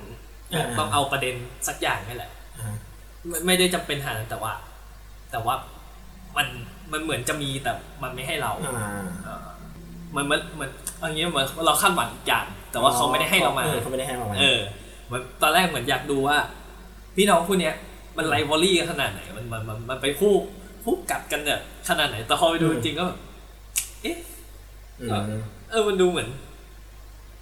[0.79, 1.35] ต้องเอาประเด็น
[1.67, 2.40] สักอย่างนี่แหละอ่า
[3.27, 4.53] ไม่ไม่ได้จำเป็นขนาดนั้นแต่ว่า
[5.31, 5.55] แต่ว่า
[6.37, 6.47] มัน
[6.91, 7.71] มันเหมือนจะมีแต่
[8.03, 8.75] มันไม่ให้เราอ่า
[9.25, 9.39] เออ
[10.11, 14.59] เหมือนเหมือนเหมือนเอย่างเงี้ยเหมือนเราคาดหวังอีกอย่างแต่ว่าเขาไม่ได้ให้เรามา ออเขาไม่ได้ให้เรามาเออ
[15.05, 16.37] เหมือนตอนแรกเหมือนอยากดูว่า
[17.15, 17.75] พี่น้องคู่เนี้ย
[18.17, 20.33] มันไลวอรี่กันขนาดไหนมันมันมันมันไปคู่
[20.83, 23.19] คู่กัดกันเนี่ยขนาดไหนแต่พอไปดูจริงๆก็แบบ
[24.01, 24.17] เอ๊ะ
[24.99, 25.09] อืม
[25.71, 26.29] เออมันดูเหมือน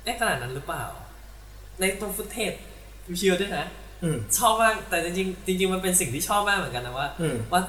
[0.03, 0.83] เอ๊ะขนาดนั้นหรือเปล่า
[1.79, 2.53] ในตัวฟุตเทจ
[3.17, 3.78] เชียวด้วยนะอืม
[4.37, 7.61] ชอบมากแต่จริงๆจริง ๆ มันเป็นสิ่งที่ชอบมากเหมือนกันนะว่าอืมว่า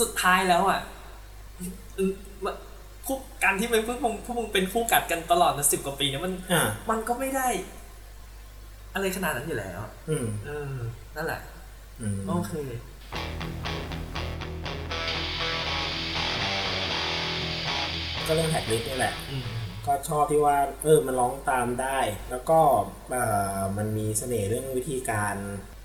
[0.00, 0.80] สุดท้ายแล้วอะ
[1.98, 2.12] อืม
[2.44, 2.54] ว่า
[3.06, 7.48] คู่การที่มันพวกมึงพวกมึงเป็นคู่กัดกันตลอดมาสิบกว่าปีเนี่ยมันอ่ามันก็ไม่ได้
[8.94, 10.74] อะไรขนาดนั้นอยู่แล้วอืมเออ
[11.16, 11.40] นั่นแหละ
[12.00, 12.52] อืมโอเค
[18.26, 19.44] ก็เรื่องแท็กลิสต์นี่แหละอืม
[19.86, 21.98] ก็ชอบที่ว่าเออมันร้องตามได้
[22.30, 22.60] แล้วก็
[23.10, 23.24] เอ่
[23.56, 25.36] อมันมีเสน่ห์เรื่องวิธีการ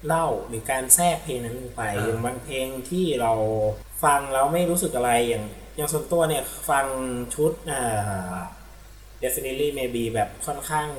[0.06, 3.34] เล่าหรือการแทรกเพลงนั้นลงไปอ่าอย่างบางเพลงที่เรา
[4.04, 6.86] ฟังแล้วไม่รู้สึกอะไรอย่างอย่างส่วนตัวเนี่ยฟัง
[7.36, 8.36] ชุดอ่า
[9.24, 10.90] definitely maybe แบบค่อนข้าง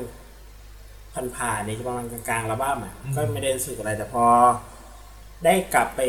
[1.36, 4.26] ผ่านๆในประมาณกลางๆอัลบั้มอะก็ไม่ได้รู้สึกอะไรแต่พอ
[5.44, 6.00] ได้กลับไป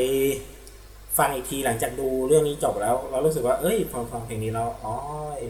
[1.18, 4.94] ฟังอีกทีหลังจากดูเรื่องนี้จบแล้ว เรารู้สึกว่าเอ้ยพอฟังเพลงนี้แล้วอ๋อ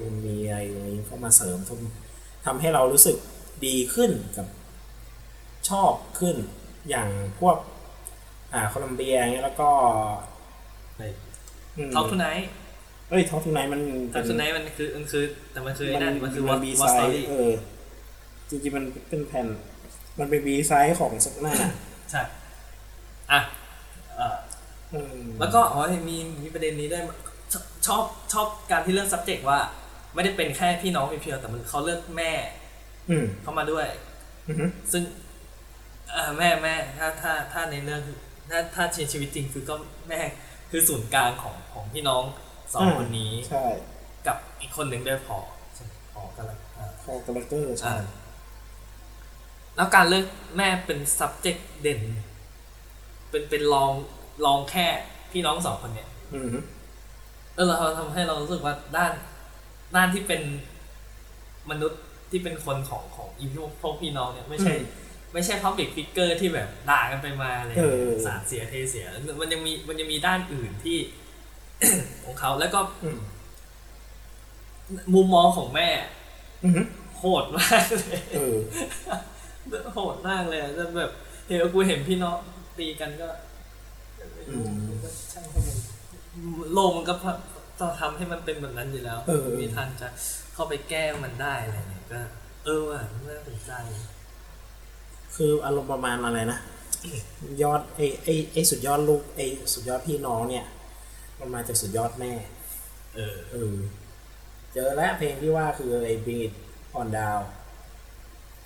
[0.05, 3.17] มันมีอะไรตรงนี้เข้ามาเสริมทำทำให้เรารู้สึก
[3.65, 4.47] ดีขึ้นกับ
[5.69, 6.35] ชอบขึ้น
[6.89, 7.57] อย่างพวก
[8.53, 9.69] อ่าโคลัมเบียอย่างเงี้ยแล้วก็
[11.95, 12.47] Talk Tonight
[13.09, 13.81] เอ้ย Talk Tonight มัน
[14.13, 17.51] Talk Tonightมันคือมันคือแต่มันคือไอ้นั่นมันคือมัวอนบีวอไซสตอด์รี่เออ
[18.49, 19.47] จริงๆมันเป็นแผ่น
[20.19, 21.53] มันเป็นบีไซด์ของสักหน้า
[22.11, 22.21] ใช่
[23.31, 23.39] อะ
[24.17, 24.48] เอ่ออืม
[25.39, 27.03] แล้วก็อ๋อมีมีประเด็นนี้ได้วย
[27.53, 29.59] ชอบชอบชอบการที่เลือก subject ว่า
[30.13, 32.31] ไม่ได้เป็นแค่พี่น้องเพียวๆแต่มันเขาเลือกแม่
[33.09, 33.87] อืมเข้ามาด้วย
[34.47, 35.03] อือฮึซึ่ง
[36.11, 38.17] เอ่อแม่แม่ถ้าถ้าถ้าในเรื่องคือ
[38.49, 39.75] ถ้าถ้าชีวิตจริงคือก็
[40.09, 40.21] แม่
[40.71, 42.23] คือศูนย์กลางของของพี่น้อง
[42.73, 43.65] สองคนนี้ใช่
[44.27, 45.37] กับอีกคนหนึ่งด้วยพอ
[45.75, 47.99] ใช่พอกันละอ่าคอ character ใช่อ่า
[49.75, 50.25] แล้วการเลือก
[50.57, 52.01] แม่เป็น subject เด่น
[53.29, 53.91] เป็นเป็นรอง
[54.45, 54.87] รองแค่
[55.31, 56.59] พี่น้องสองคนเนี่ยอืมฮึ
[57.55, 59.11] เออเราทำให้เรารู้สึกว่าด้าน
[59.95, 60.41] ด้านที่เป็น
[61.71, 64.73] มนุษย์ที่เป็นคนของของอีพวกพวกพี่น้องเนี่ยไม่ใช่
[65.33, 69.05] ไม่ใช่ public figure ที่แบบด่ากันไปมาอะไรอย่างเงี้ยสาดเสียเทเสีย
[69.41, 70.97] มันยังมีมันยังมีด้านอื่นที่
[72.23, 73.19] ของเขาแล้วก็อืม
[75.13, 75.89] มุมมองของแม่
[76.63, 76.81] อือฮึ
[77.17, 78.57] โหดมากเลย เออ
[79.93, 81.11] โหดมากเลยอะจะแบบ
[81.47, 82.37] เห็นว่ากูเห็นพี่น้อง
[82.77, 83.29] ตีกันก็
[86.73, 87.31] โลกมันก็พั
[87.79, 90.07] ต้องทำให้มันเป็นแบบนั้นอยู่แล้วเออไม่มีทางจะ
[90.53, 92.19] เข้าไปแก้มันได้อะไรเนี่ยก็
[92.65, 93.71] เออว่ะน่าสนใจ
[95.35, 96.59] คืออารมณ์ประมาณอะไรนะ
[97.61, 99.39] ยอดไอไอไอสุดยอดลูกไอ
[99.73, 100.65] สุดยอดพี่น้องเนี่ย
[101.39, 102.33] มันมาจากสุดยอดแม่
[103.15, 103.73] เออเออ
[104.73, 106.53] เจอแล้วเพลงที่ว่าคือไอ้ Bring It
[106.99, 107.43] On Down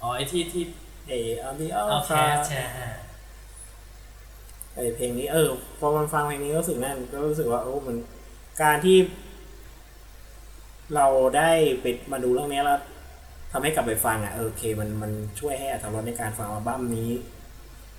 [0.02, 0.64] อ๋อไอที่ที่
[1.08, 2.92] ไอ้ On the เอา Outside แคสแชร์อะ
[4.76, 7.98] ไอเพลงนี้เออพอมันฟังเพลงนี้ก็รู้สึกนั่นก็รู้สึกว่าโอ้มัน
[8.62, 8.98] การที่
[10.96, 11.08] เรา
[11.38, 12.80] ได้ไปมาดูเรื่องนี้แล้ว
[13.52, 17.12] ทำให้กลับไปฟังอะเออโอเคมันมันช่วยให้อรรถรสในการฟังอัลบั้มนี้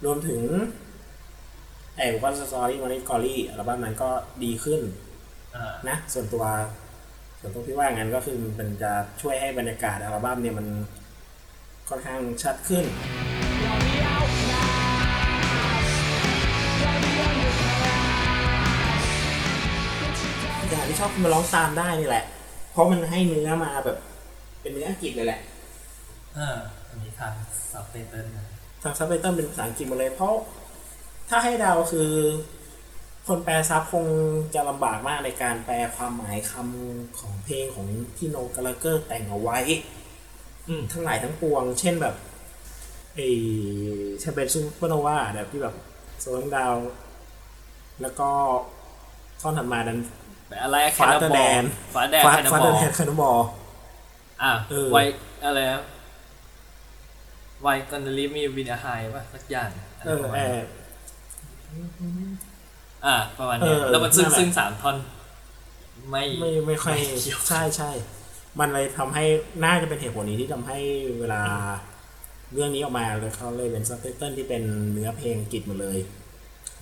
[0.05, 0.41] รวมถึง
[1.97, 4.11] ไอ้วันสตอรี่มันนี่กอรี่อัลบั้มนั้นก็
[4.45, 4.81] ดีขึ้น
[5.57, 6.45] อ่านะ ส่วนตัว
[7.41, 10.67] ส่วนตัวพี่ว่างั้นก็คือมันจะช่วยให้บรรยากาศอัลบั้มเนี่ยมัน
[11.89, 12.85] ค่อนข้างชัดขึ้น
[20.95, 22.25] ที่ชอบคือมาร้องตามได้นี่แหละ
[22.71, 23.99] เพราะมันให้เนื้อมาแบบ
[24.61, 25.41] เป็นเนื้ออังกฤษเลยแหละ
[26.37, 27.33] อ่าอันนี้ทาง
[27.73, 28.47] ซับไตเติลนะ
[28.83, 30.35] ทางซับไตเติลเป็นภาษาอังกฤษหมดเลย เพราะ
[31.29, 32.11] ถ้าให้เดาคือ
[33.27, 34.07] คนแปลซับคง
[34.55, 39.59] จะลำบากมากในการแปลความหมายคำของเพลงของที่ Noel Gallagher แต่งเอาไว้
[40.69, 42.15] อืมทั้งหลายทั้งปวง เช่นแบบ
[43.15, 43.29] ไอ้
[44.21, 45.75] Champagne Supernova แบบที่แบบ
[46.21, 46.75] โซนดาว
[48.03, 48.29] แล้วก็
[49.41, 50.01] ท่อนถัดมานั้น
[50.55, 51.63] แต่อะไรแคฟ้านาตะบแดอลน
[51.95, 53.39] ฟ้าแดงฟ้าแคนาฟ้าบอเดลนแฮนคานุบอล
[54.43, 54.99] อะเออไว
[55.45, 55.83] อะไรนะ
[57.63, 59.69] ไวกันลิมีวินาไฮป่ะสักอย่าง
[60.05, 60.67] เออประมาแอณบ
[63.07, 64.97] อะประมาณเนี้ยเออแล้วมันซึ่งนั่นแหละซึ่งสามท่อน
[66.11, 67.91] ไม่ไม่ไม่ค่อยไม่เกี่ยวใช่ใช่
[68.61, 69.25] มันเลยทำให้
[69.65, 70.79] น่าจะเป็นเหตุผลนี้ที่ทำให้
[71.21, 71.43] เวลา
[72.53, 74.63] เรื่องนี้ออกมาเลยเขาเลยเป็นซับไตเติลที่เป็น
[74.93, 75.99] เนื้อเพลงอังกฤษหมดเลย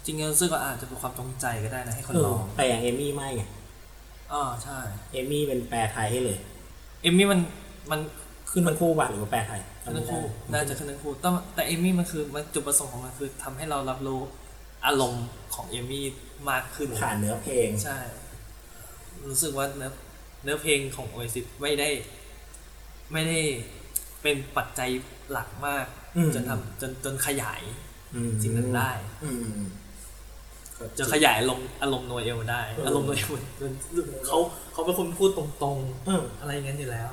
[0.04, 3.42] จริงๆรู้สึกว่าอาจจะเป็นความจงใจก็ได้นะให้คนเออร้องแต่อย่างเอมี่ไม่ไง
[4.32, 4.78] อ๋อใช่
[5.12, 6.38] เอมี่เป็นแปลไทยให้เลย
[7.02, 7.40] เอมมี่มัน
[7.90, 8.00] มัน
[8.50, 14.20] ขึ้นทั้งคู่ป่ะหรือว่าแปลไทยขึ้นทั้งคู่จำไม่น่าได้จะขึ้นทั้งคู่แต่แต่เอมมี่มันคือมันจุดประสงค์ของมันคือทำให้เรารับรู้
[14.86, 16.06] อารมณ์ของเอมมี่
[16.50, 17.98] มากขึ้นผ่านเนื้อเพลงใช่
[19.28, 19.90] รู้สึกว่าเนื้อ
[20.44, 21.88] เนื้อเพลงของ Oasis ไม่ได้
[23.12, 23.38] ไม่ได้
[24.22, 24.90] เป็นปัจจัย
[25.30, 27.62] หลักมากอืมจนทำจนจนขยาย
[28.14, 28.90] อืมสิ่งนั้นได้
[29.22, 29.68] อืมอืม
[30.98, 33.72] จนขยายอารมณ์อารมณ์โนเอลได้เออออารมณ์โนเอลมันมัน
[34.26, 34.38] เขา
[34.72, 37.10] เขาเป็นคนพูดตรงเออๆอะไรอย่างนั้นอยู่แล้ว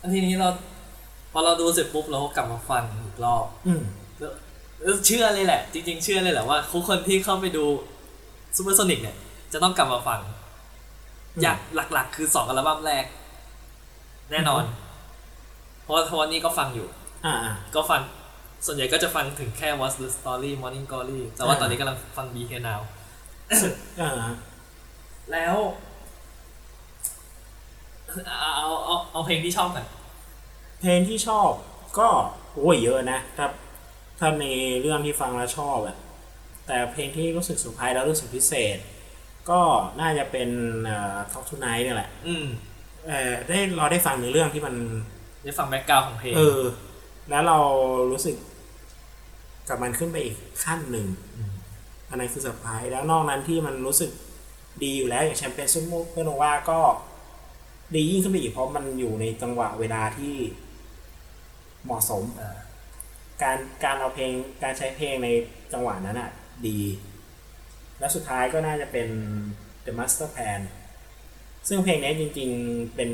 [0.00, 0.48] อันทีนี้เรา
[1.32, 3.82] พอเราดูเสร็จปุ๊บเราก็กลับมาฟังอีกรอบอืม
[4.18, 4.32] แล้ว
[4.82, 7.64] แล้วเชื่อเลยแหละ จริง ๆ เชื่อเลยแหละว่าทุกคนที่เข้าไปดู
[8.56, 9.16] ซูเปอร์โซนิกเนี่ย
[9.52, 10.20] จะต้องกลับมาฟัง
[11.34, 11.58] อืมอยาก
[11.92, 13.04] หลัก ๆ คือสองอัลบั้มแรก
[14.30, 14.64] แน่นอน
[15.82, 16.86] เพราะเพราะวันนี้ก็ฟังอยู่
[17.24, 18.00] อ่าอ่าก็ฟัง
[18.66, 22.80] ส่วนใหญ่ก็จะฟังถึงแค่ What's the Story Morning Glory แต่ว่าอ่าตอนนี้กำลังฟัง Be Here Now
[24.00, 24.10] อ่า
[25.32, 25.56] แล้ว
[28.40, 29.84] เอาเอาเอาเอาเพลงที่ชอบกัน
[30.80, 31.50] เพลงที่ชอบ
[31.98, 32.08] ก็
[32.54, 33.46] โอ้ยเยอะนะถ้า
[34.18, 34.46] ถ้าใน
[34.80, 35.96] เรื่องที่ฟังแล้วชอบอะ
[36.66, 38.78] แต่เพลงที่รู้สึกสุดท้ายแล้วรู้สึกพิเศษ
[39.50, 39.60] ก็
[40.00, 40.50] น่าจะเป็น
[40.84, 42.46] เอ่อ Talk Tonight เนี่ยแหละ อืม
[43.08, 44.74] เออได้เราได้ฟังในเรื่องที่มัน
[45.44, 46.62] ได้ฟัง background ของเพลงเออ
[47.30, 47.58] แล้วเรา
[48.10, 48.36] รู้สึก
[49.68, 51.06] กับมันขึ้นไปอีกขั้นหนึ่ง
[52.08, 54.10] อันนั้นคือเซอร์ไพรส์แล้วนอกนั้นที่มันรู้สึก
[54.82, 56.80] ดีอยู่แล้วอย่าง Champagne Supernova ก็
[57.94, 60.34] ดียิ่งขึ้นไปอีกเพราะมันอยู่ในจังหวะเวลาที่
[61.84, 62.58] เหมาะสมอ่า
[63.42, 65.28] การการเอาเพลงการใช้เพลงใน
[65.72, 66.30] จังหวะนั้นอะ
[66.66, 66.80] ดี
[67.98, 69.08] แล้วสุดท้ายก็น่าจะเป็น
[69.84, 70.60] The Master Plan
[71.68, 73.10] ซึ่งเพลงนี้จริง ๆเป็น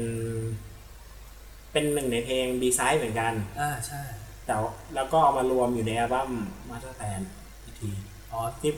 [1.72, 4.02] เป็นหนึ่งในเพลงดีไซน์เหมือนกัน อ่าใช่
[4.50, 6.30] แต่ว่าแล้วก็เอามารวมอยู่ในอัลบั้ม
[6.68, 7.20] Master Plan
[7.64, 7.90] อีกที
[8.32, 8.72] อ๋อที่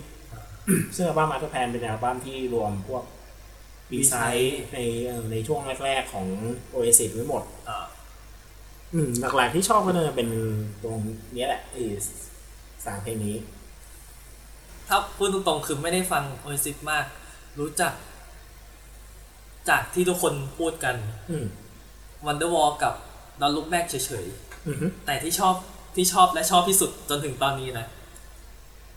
[0.96, 3.04] ซึ่งอัลบั้ม Master Plan เป็นอัลบั้มที่รวมพวก
[3.92, 6.26] ดีไซน์ในเอ่อในช่วงแรกๆของ
[6.74, 7.86] Oasis ไว้หมดอ่า
[8.94, 10.28] อืมหลักๆที่ชอบก็น่าจะเป็น
[10.82, 10.96] ตรง
[11.34, 11.82] เนี้ยแหละไอ้
[12.84, 13.36] สามเพลงนี้
[14.88, 17.04] ถ้าพูดตรงๆคือไม่ได้ฟัง Oasis มาก
[17.58, 17.92] รู้จัก
[19.68, 20.96] จากที่ทุกคนพูดกัน
[21.30, 21.46] อืม
[22.26, 22.94] Wonderwall กับ
[23.40, 24.51] Don't Look Back เฉยอือฮึๆ
[25.06, 25.54] แต่ที่ชอบ
[25.96, 27.86] ที่ชอบและชอบที่สุดจนถึงตอนนี้นะ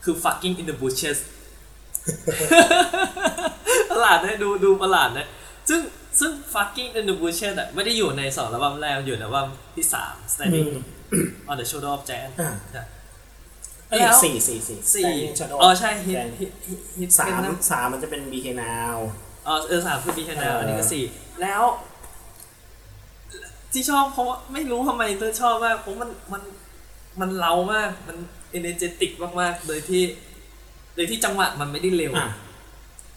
[0.04, 1.18] คือ fucking in the bushes
[3.90, 5.26] ประหลาดนะดูดูประหลาดนะ
[5.68, 5.80] ซึ่ง
[6.20, 10.68] ซึ่ง fucking in the bushes อะไม่ได้อยู่ในสองอัลบั้มแรกอยู่ในอัลบั้มที่สาม standing
[11.50, 12.86] on the shoulder of giant อ่านะ
[13.88, 18.96] เอ้ยแล้วสี่สี่สี่สี่ชาโดอ๋อใช่ฮิตฮิตฮิตฮิตสามเป็นนะสามมันจะเป็น BK Now
[19.46, 21.04] อ๋อเออสามคือบีแคนแนลเอออัอันนี้ก็สี่
[21.42, 21.62] แล้ว
[23.76, 26.42] ที่ชอบเพราะว่าไม่รู้ทำไมเตอร์ชอบมากเพราะมันมัน
[27.20, 28.16] มันเล้ามาก มัน
[28.50, 30.02] เอเนเจติกมากๆโดยที่
[30.94, 32.30] โดยที่จังหวะมันไม่ได้เร็วอะ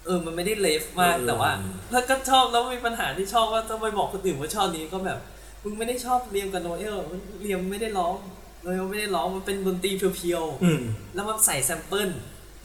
[0.05, 1.51] เอออ มันไม่ได้เลฟมากเออแต่ว่า
[1.91, 5.19] ถ้าก็ชอบแล้วมีปัญหาที่ชอบว่าต้องไปบอกคนอื่นว่าชอบนี้ก็แบบ
[5.63, 8.15] มึงไม่ได้ชอบ Liam กับ Noel มัน Liam ไม่ได้ร้อง
[8.61, 12.09] Noel ไม่ได้ร้องมันเป็นดนตรี pure อืมๆแล้วมันใส่ sample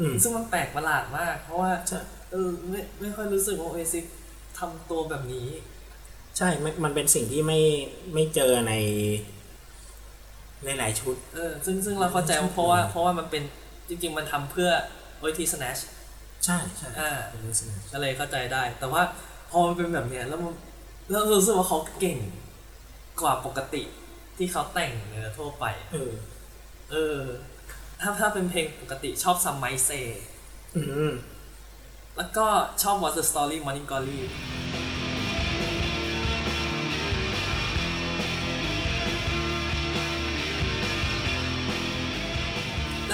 [0.01, 1.99] อืมซึ่งมันแปลกประหลาดมาก เพราะว่าใช่
[2.33, 4.01] เออไม่ไม่ค่อยรู้สึกว่าโอเอซิ
[4.59, 5.49] ทำตัวแบบนี้
[6.39, 7.61] ใช่มันมันเป็นสิ่งที่ไม่
[8.15, 8.73] ไม่เจอใน
[10.65, 13.43] ในหลายชุด เออซึ่งซึ่งเราเข้าใจว่าเพราะว่าเพราะว่ามันเป็น
[13.89, 14.71] จริง ๆ มันทำเพื่อ
[15.19, 15.79] โอทีสแนช
[16.45, 19.03] ใช่ใช่อ่าเป็นลักษณะก็เลยเข้าใจได้ แต่ว่า
[19.51, 20.55] พอมันเป็นแบบเนี้ยแล้วมัน
[21.11, 22.19] แล้วรู้สึกว่าเขาเก่ง
[23.21, 23.83] กว่าปกติ
[24.39, 26.13] ที่เขาแต่งเนื้อทั่วไป เออ
[26.91, 27.19] เออ
[28.01, 29.91] ถ้าถ้าเป็นเพลงปกติชอบซัมไมเซ
[30.77, 31.13] อืม
[32.17, 32.47] แล้วก็
[32.83, 34.21] ชอบ What's the Story Morning Glory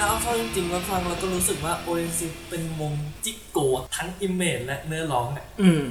[0.01, 5.83] แล้วเอาเข้าจริงๆมาฟังเราก็รู้สึกว่า ONC เป็นวงจิกโกะทั้ง image และเนื้อร้องเนี่ยอืม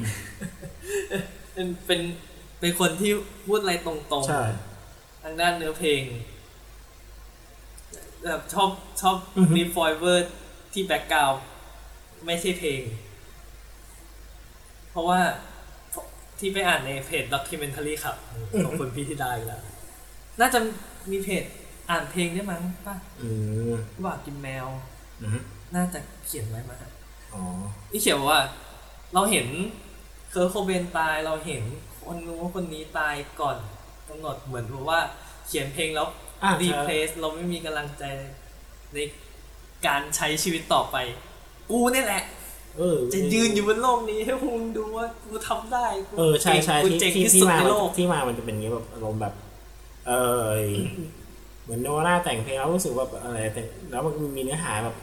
[1.54, 2.00] เป็นเป็น
[2.60, 3.12] เป็นคนที่
[3.46, 4.44] พูดอะไรตรงใช่
[4.82, 6.02] ๆ ทางด้านเนื้อเพลง
[8.24, 8.70] แบบชอบ
[9.00, 10.30] ชอบอือฮึ Live Forever
[10.72, 11.30] ที่ background
[12.26, 12.82] ไม่ใช่เพลง
[14.90, 15.20] เพราะว่า
[16.38, 18.16] ที่ไปอ่านในเพจ Documentary Club
[18.64, 19.62] ของคุณพี่ที่ได้แล้ว
[20.40, 20.58] น่าจะ
[21.10, 21.44] มีเพจ
[21.90, 23.30] อ่านเพลงได้มั้งป่ะอื
[23.70, 23.74] ม
[24.04, 24.66] ว่ากินแมว
[25.22, 25.40] อืม
[25.74, 26.76] น่าจะเขียนไว้มา
[27.34, 27.42] อ๋อ
[27.90, 28.40] ที่เขียนว่า
[29.14, 29.46] เราเห็น
[30.30, 31.62] Kurt Cobain ตายเราเห็น
[32.04, 33.56] คนนู้นคนนี้ตายก่อน
[34.08, 35.00] กำหนดเหมือนแบบว่า
[35.46, 36.08] เขียนเพลงแล้ว
[36.42, 38.04] อ่ารีใช่ depress เราไม่มีกำลังใจ
[38.94, 38.98] ใน
[39.86, 40.96] การใช้ชีวิตต่อไป
[41.70, 42.22] กูนี่แหละ
[42.78, 49.34] เออจะยืนอยู่บนโลกนี้ให้คุณดูว่ากูทำได้กูเออใช่ใช่กูที่เจ๋งที่ที่ที่สุดมาในโลกที่มามันจะเป็นอย่างนี้แบบอารมณ์แบบ
[50.08, 51.19] เออเห
[51.70, 54.96] มือน Nirvana แต่งเพลงแล้วรู้สึกว่าแบบอะไรแต่แล้วมันมีเนื้อหาแบบ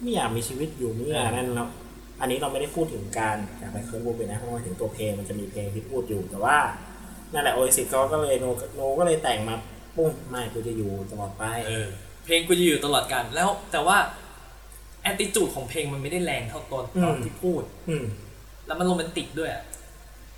[0.00, 1.68] ไม่อยากมีชีวิตอยู่ไม่อยากนั่นแล้ว
[2.20, 6.56] อันนี้เราไม่ได้พูดถึงการจากไป Kurt Cobain ะเพราะว่าถึงตัวเพลงมันจะมีเพลงที่พูดอยู่แต่ว่า
[7.32, 9.54] นั่นแหละโอเอซิสก็เลย Noel ก็เลยแต่งมา
[9.96, 11.88] ปุ้งไม่กูจะอยู่ตลอดไปเออ
[12.24, 13.98] เพลงกูจะอยู่ตลอดกันแล้วแต่ว่า
[15.02, 18.04] แอ t ติจูดของเพลงมันไม่ได้แรงเท่าตอนตอนอืมที่พูด อืม
[18.66, 19.62] แล้วมันโรแมนติกด้วยอะ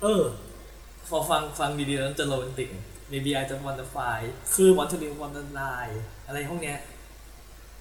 [0.01, 0.23] เออ
[1.09, 2.69] พอฟังฟังดีๆแล้วจะโรแมนติก
[3.11, 4.19] maybe I just want to fly
[4.53, 5.93] คือ want to live want to die
[6.27, 6.77] อะไรพวกเนี้ย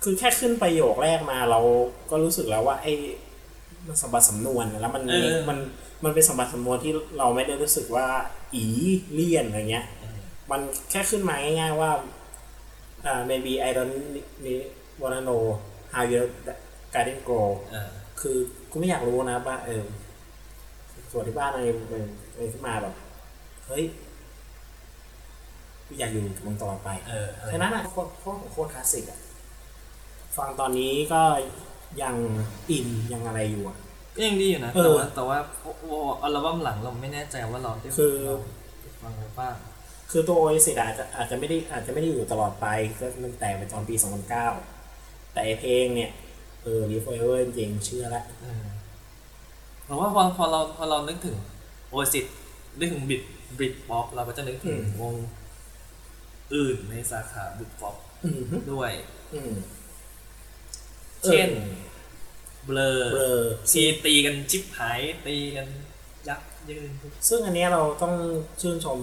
[0.02, 1.60] คือแค่ขึ้นประโยคแรกมาเรา
[2.10, 2.92] ก็รู้สึกแล้วว่าไอ้
[3.86, 5.58] มันสมบัติสำนวนแล้วมันเออ มัน
[6.04, 8.08] มันเป็นสมบัติสำนวนที่เราไม่ได้รู้สึกว่า
[8.54, 8.64] อี
[9.12, 9.86] เลี่ยนอะไรเงี้ย
[10.50, 11.90] มันแค่ขึ้นมาง่ายๆว่า
[13.06, 13.94] อ่า maybe I don't
[14.44, 14.62] need
[15.00, 15.42] wanna know
[15.92, 16.26] how your
[16.94, 17.90] garden grow เออ
[18.20, 18.36] คือ
[18.70, 19.84] กูไม่อยากรู้นะว่าเออ
[21.10, 22.94] ส่วนที่บ้านอะไรเป็นอะไรขึ้นมาแบบ
[23.66, 23.84] เฮ้ย
[25.90, 29.18] กูอยากอยู่กับมึงตลอดไปเอออะไรแค่นั้นอะโคตรโคตรโคตรคลาสสิกอะ
[30.36, 31.22] ฟังตอนนี้ก็
[32.02, 32.14] ยัง
[32.70, 33.76] อินยังอะไรอยู่อะ
[34.16, 35.84] ก็ยังดีอยู่นะเอแต่อ ว่าแต่ว่าโอ้โห
[36.22, 38.34] อัลบั้มหลังเราไม่แน่ใจว่าเราได้คือเรา
[38.80, 39.50] ได้ฟังหรือเปล่า
[40.10, 42.66] คือตัวโอเอซิอาจจะอาจจะไม่ได้อาจจะไม่ได้อยู่ตลอดไป
[43.00, 43.94] ก็มันแตกไปตอนปี
[44.64, 46.10] 2009 แต่ไอ้เพลงเนี่ย
[46.62, 48.64] เออ live forever จริงๆเชื่อละ เออ
[49.84, 51.36] เพราะว่าพอพอเราพอเรานึกถึง
[51.88, 52.24] โอซิต
[52.78, 53.22] นึกถึง Brit
[53.58, 55.14] Britpop เราก็จะนึกถึงวง
[56.54, 58.92] อื่นในสาขา Britpop อืมฮึด้วย
[59.34, 59.52] อืม
[61.26, 65.68] เช่นออ Blur Blur สิตีกันชิบหายตีกัน
[66.28, 66.90] ยักยืน
[67.28, 68.14] ซึ่งอันเนี้ยเราต้อง
[68.60, 68.98] ชื่นชม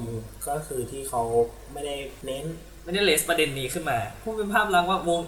[0.47, 1.21] ก็คือที่เขา
[1.73, 2.45] ไม่ได้เน้น
[2.83, 5.21] ไม่ได้เลสประเด็นนี้ขึ้นมาพูดเป็นภาพลักษณ์ว่าวง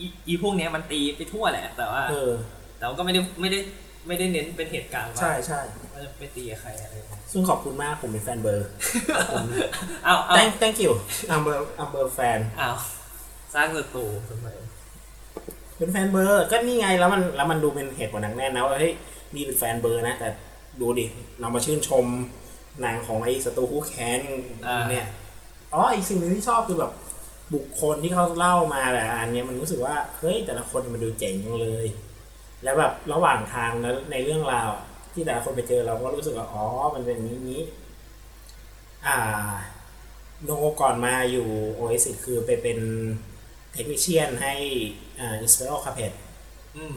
[0.00, 2.32] อีอีพวกเนี้ยมันตีไปทั่วแหละ แต่ว่าเออ
[2.78, 3.58] แต่ว่าก็ไม่ได้ไม่ได้
[4.06, 5.60] ไม่ได้เน้นเป็นเหตุการณ์ว่าใช่ใช่
[5.92, 8.68] ว่าจะไปตีกับใครอะไรอย่างเงี้ยซึ่งขอบคุณมากผมเป็นแฟนเบอร์
[9.32, 9.44] ผม
[10.04, 10.92] เอาเอา thank thank you
[11.32, 12.70] I'm a I'm a fan เอา
[13.54, 14.48] สร้างศัตรูทำไม
[15.78, 18.92] เป็นแฟนเบอร์ก็นี่ไงแล้วมันแล้วมันดูเป็นเหตุผลหนักแน่นนะว่าเฮ้ย
[19.34, 20.28] นี่เป็นแฟนเบอร์นะ แต่
[20.80, 21.06] ดูดิ
[21.40, 22.04] เรามาชื่นชม
[22.80, 24.20] หนังของไอ้สตูคู่แค้น
[24.90, 25.06] เนี่ย
[25.74, 26.92] อ๋ออีกสิ่งหนึ่งที่ชอบคือแบบ
[27.54, 31.86] บุคคลที่เขาเล่ามาแต่ละอันเนี้ยมันรู้สึกว่าเฮ้ยแต่ละคนมันดูเจ๋งจังเลย
[32.64, 37.62] แล้วแบบระหว่างทางแล้วในเรื่องราวอะที่แต่ละคนไปเจอเราก็รู้สึกว่าอ๋อมันเป็นอย่างนี้นี้
[39.06, 39.16] อ่า
[40.44, 40.50] โน
[40.80, 42.78] ก่อนมาอยู่โอเอซิคือไปเป็น
[43.72, 44.54] เทคนิชเชียนให้
[45.20, 46.00] อ่าอิสเปโรคาเพ
[46.76, 46.96] อืม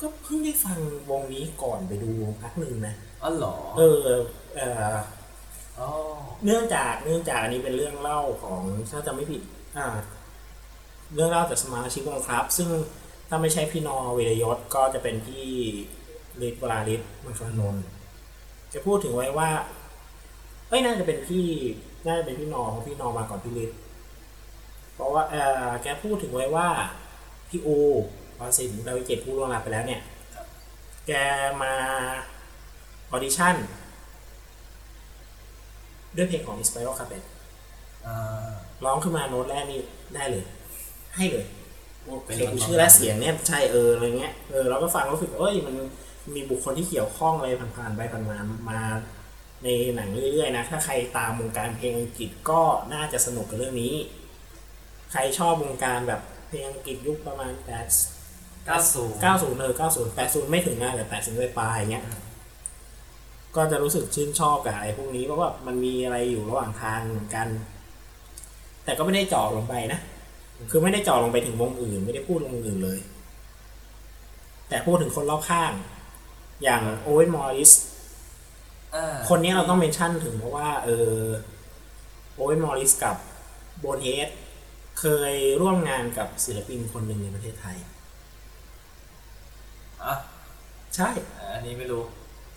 [0.00, 0.78] ก็เพิ่งได้ฟัง
[1.10, 2.10] วงนี้ก่อนไปดู
[2.42, 4.06] พักหนึ่งนะอ๋อเหรอ เออ
[4.56, 4.60] เอ
[4.94, 4.96] อ
[5.78, 5.88] อ๋อ
[6.44, 9.42] เนื่องจากเนื่องจากอันนี้เป็นเรื่องเล่าของถ้าจำไม่ผิด
[9.78, 9.86] อ่า
[11.14, 12.68] เรื่องเล่าจากสมาชิกวงครับ ซึ่ง
[13.28, 15.48] ถ้าไม่ใช่พี่นอเวรยศก็จะเป็นพี่
[16.46, 17.84] ฤทธิ์วราฤทธิ์มังคลานนท์
[18.72, 19.50] จะพูดถึงไว้ว่า
[20.68, 21.46] เอ้ยน่าจะเป็นพี่
[22.06, 23.78] น่าจะเป็นพี่นอเพราะพี่นอมาก่อนพี่ฤทธิ์
[24.94, 25.34] เพราะว่าเอ
[25.66, 26.68] อแกพูดถึงไว้ว่า
[27.48, 27.68] พี่โอ
[28.38, 30.00] วาสินดาวิเกตผู้ล่วงลับไปแล้วเนี่ย
[31.06, 31.12] แกแก
[31.62, 31.74] มา
[33.10, 33.56] ออดิชั่น
[36.16, 37.22] ด้วยเพลงของ Inspiral Carpet
[38.06, 38.48] อ่า
[38.84, 39.80] ร้องขึ้นมาโน้ตแรกนี่
[40.14, 40.44] ได้เลย
[41.16, 41.46] ให้เลย
[42.24, 45.76] เป็นเพลงชื่อและเสียงเนี่ยใช่เอออะไรเงี้ยเออเราก็ฟังรู้สึกเอ้ยมัน
[46.34, 48.38] มีบุคคลที่เกี่ยวข้องอะไรผ่านๆไปผ่านมา
[48.70, 48.80] มา
[49.64, 52.60] ในหนังเรื่อยๆนะถ้าใครตามวงการเพลงอังกฤษก็
[52.92, 53.94] น่าจะสนุกกับเรื่องนี้
[55.12, 57.86] ใครชอบวงการแบบเพลงอังกฤษยุคประมาณแปด
[58.66, 62.04] เก้าศูนย์เก้าศูนย์เออเก้าศูนย์แปดศูนย์ไม่ถึงนะแต่แปดศูนย์ปลายๆอย่างเงี้ย
[63.56, 67.48] ก็จะรู้สึกชื่นชอบกับไอ้พวกนี้เพราะว่ามันมีอะไรอยู่ระหว่างทางเหมือนกัน
[68.84, 70.00] แต่ก็ไม่ได้จาะลงไปนะ
[70.70, 72.98] คือไม่ได้เจาะลงไปถึงวงอื่น ไม่ได้พูดวงอื่นเลย
[74.68, 75.72] แต่พูดถึงคนรอบข้าง
[76.62, 77.72] อย่างโอเวนมอริส
[78.94, 81.14] อ่าคนนี้เราต้องเมนชั่นถึงเพราะว่า เออ
[82.34, 83.16] โอเวนมอริสกับ
[83.80, 84.28] โบนเฮด
[85.00, 87.76] เคยร่วมงานกับศิลปินคนหนึ่งในประเทศไทย
[90.04, 90.14] อะ
[90.96, 91.08] ใช่
[91.54, 92.02] อันนี้ไม่รู้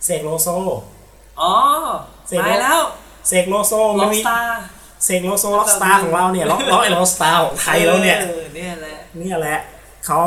[0.04, 0.48] เสกโลโซ
[1.40, 1.52] อ๋อ
[2.26, 2.80] เสร็จตายแล้ว
[3.28, 4.62] เสกโลโซล็มัอนกมีสตาร์
[5.04, 9.58] เสกโลโซล็อกสตาร์ของเราเนี่ยล็อกล็อกไอล็อกสตาร์ของไทยแล้วเนี่ยออเนี่ยแหละเนี่ยแหละ
[10.06, 10.20] เขา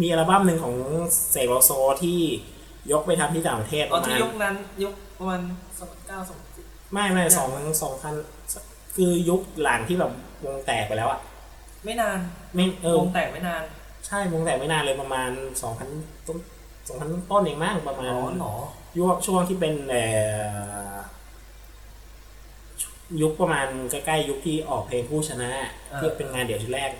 [0.00, 0.74] มีอัลบั้มหนึ่งของ
[1.30, 1.70] เสกโลโซ
[2.02, 2.18] ที่
[2.92, 5.40] ยกไปทำที่ต่างประเทศปอ๋อระมาที่ณยกนั้นยกประมาณ
[5.78, 7.48] สองเก้าสองสิบไม่ไม่สอง
[7.82, 8.14] สองพัน
[8.96, 10.12] คือยุคหลังที่แบบ
[10.44, 11.20] วงแตกไปแล้วอะ
[11.84, 12.18] ไม่นาน
[12.54, 13.62] ไม่เออวงแตกไม่นาน
[14.06, 15.30] ใช่วงแตกไม่นานเลยประมาณ
[15.62, 15.88] สองพัน
[16.26, 16.38] ต้น
[16.88, 18.52] สองพันต้นเองมั้งประมาณอ๋อหนอ
[18.96, 20.04] ยุคช่วงที่เป็นเอ่
[20.92, 20.94] อ
[23.22, 25.50] ยุคประมาณใกล้ๆยุคที่ออกเพลงผู้ชนะ
[25.98, 26.90] ที่เป็นงานเดี่ยวชุดแรก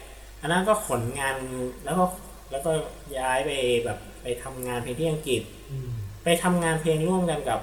[0.41, 1.37] อันนั้นก็ขนงาน
[1.85, 2.05] แล้วก็
[2.51, 2.71] แล้วก็
[3.19, 3.51] ย้ายไป
[3.85, 5.91] แบบไปทำงานเพลงที่อังกฤษอืม
[6.25, 7.61] ไปทำงานเพลงร่วมกันกับ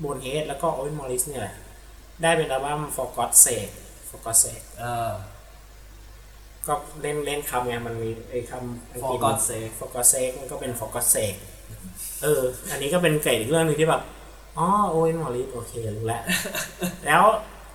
[0.00, 1.56] โบนเฮดแล้วก็โอเวนมอริสเนี่ยแหละ
[2.22, 3.72] ได้เป็นอัลบั้ม For God's Sake
[4.08, 5.12] For God's Sake เออ
[6.66, 11.38] ก็เล่นเล่นคำไงมันมีไอ้คำอังก For ฤษ God's sake For God's Sake มันก็เป็น For God's Sake
[12.22, 14.02] เออ อันนี้ก็เป็นเกรดอีกเรื่องหนึงที่แบบ
[14.58, 16.22] อ๋อโอเวนมอริสโอเครู้แล้ว
[17.06, 17.22] แล้ว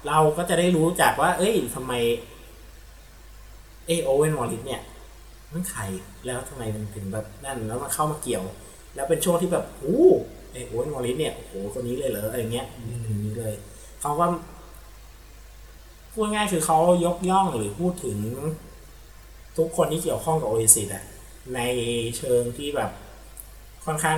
[0.08, 1.94] เราก็จะได้รู้จากว่า เอ้ยทำไม
[3.88, 4.82] เอ Owen Morris เนี่ย
[5.52, 5.82] มันใคร
[6.26, 8.44] แล้วทำไมมันถึงแบบนั่นแล้วมาเข้ามาเกี่ยว
[8.96, 10.02] แล้วเป็นช่วงที่แบบโอ้
[10.52, 12.68] ไอ Owen Morris เนี่ยโอ้โหคนนี้เลยเหรออะไรเงี้ย
[13.08, 13.54] ถึงนี้เลย
[14.02, 14.26] เขาก็
[16.14, 18.18] พูดง่ายคือเขายกย่องหรือพูดถึง
[19.58, 21.04] ทุกคนที่เกี่ยวข้องกับโอเอซิสอะ
[21.56, 21.60] ใน
[22.18, 22.92] เชิงที่แบบ
[23.86, 24.18] ค่อนข้าง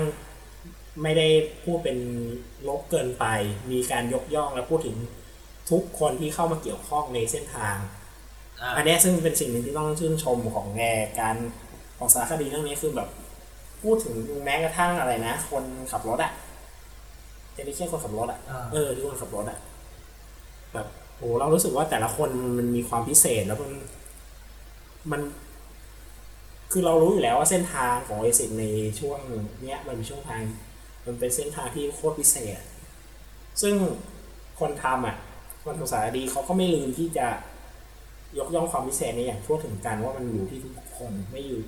[1.02, 1.28] ไม่ได้
[1.64, 1.98] พูดเป็น
[2.68, 3.26] ลบเกินไป
[3.72, 4.98] มีการยกย่องและพูดถึง
[5.72, 7.76] ทุกคนที่เข้ามาเกี่ยวข้องในเส้นทาง
[8.62, 10.82] อะอันเนี้ยซึ่งเป็นสิ่งหนึ่งที่ต้องชื่นชมของแง
[11.20, 11.36] การ
[11.98, 13.10] ของสารคดีเรื่องนี้คือแบบ
[13.84, 16.32] พูดถึงแม้กระทั่งอะไรนะ คนขับรถอะ
[17.54, 19.58] เจนี่แค่คนขับรถอะอ่าเออที่คนขับรถอะ
[20.74, 23.72] แบบโอ้เรารู้สึกว่าแต่ละคนมันมีความพิเศษแล้วมัน
[25.12, 25.22] มัน
[26.72, 28.66] คือเรารู้อยู่แล้วว่าเส้นทางของเอซิใน
[29.00, 29.20] ช่วง
[29.64, 30.42] เนี้ยมันเป็นช่วงทาง
[31.06, 32.60] มันเป็นเส้นทางที่โคตรพิเศษ
[33.62, 33.76] ซึ่ง
[34.60, 35.18] คนทำอะ
[35.64, 37.28] คนทำสารดีเขาก็ไม่ลืมที่จะ
[38.38, 41.62] ยกย่องความพิเศษในอย่างทั่วถึงกันว่ามันอยู่ที่ทุกคนไม่อยู่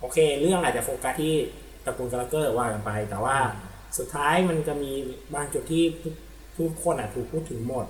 [0.00, 1.34] โอเค เรื่องอาจจะโฟกัสที่
[1.84, 3.36] ตระกูลกาลเกอร์ว่ากันไป แต่ว่า
[3.98, 4.90] สุดท้ายมันจะมี
[5.34, 6.14] บางจุดที่ทุก
[6.58, 7.86] ทุกคนอะถูกพูดถึงหมด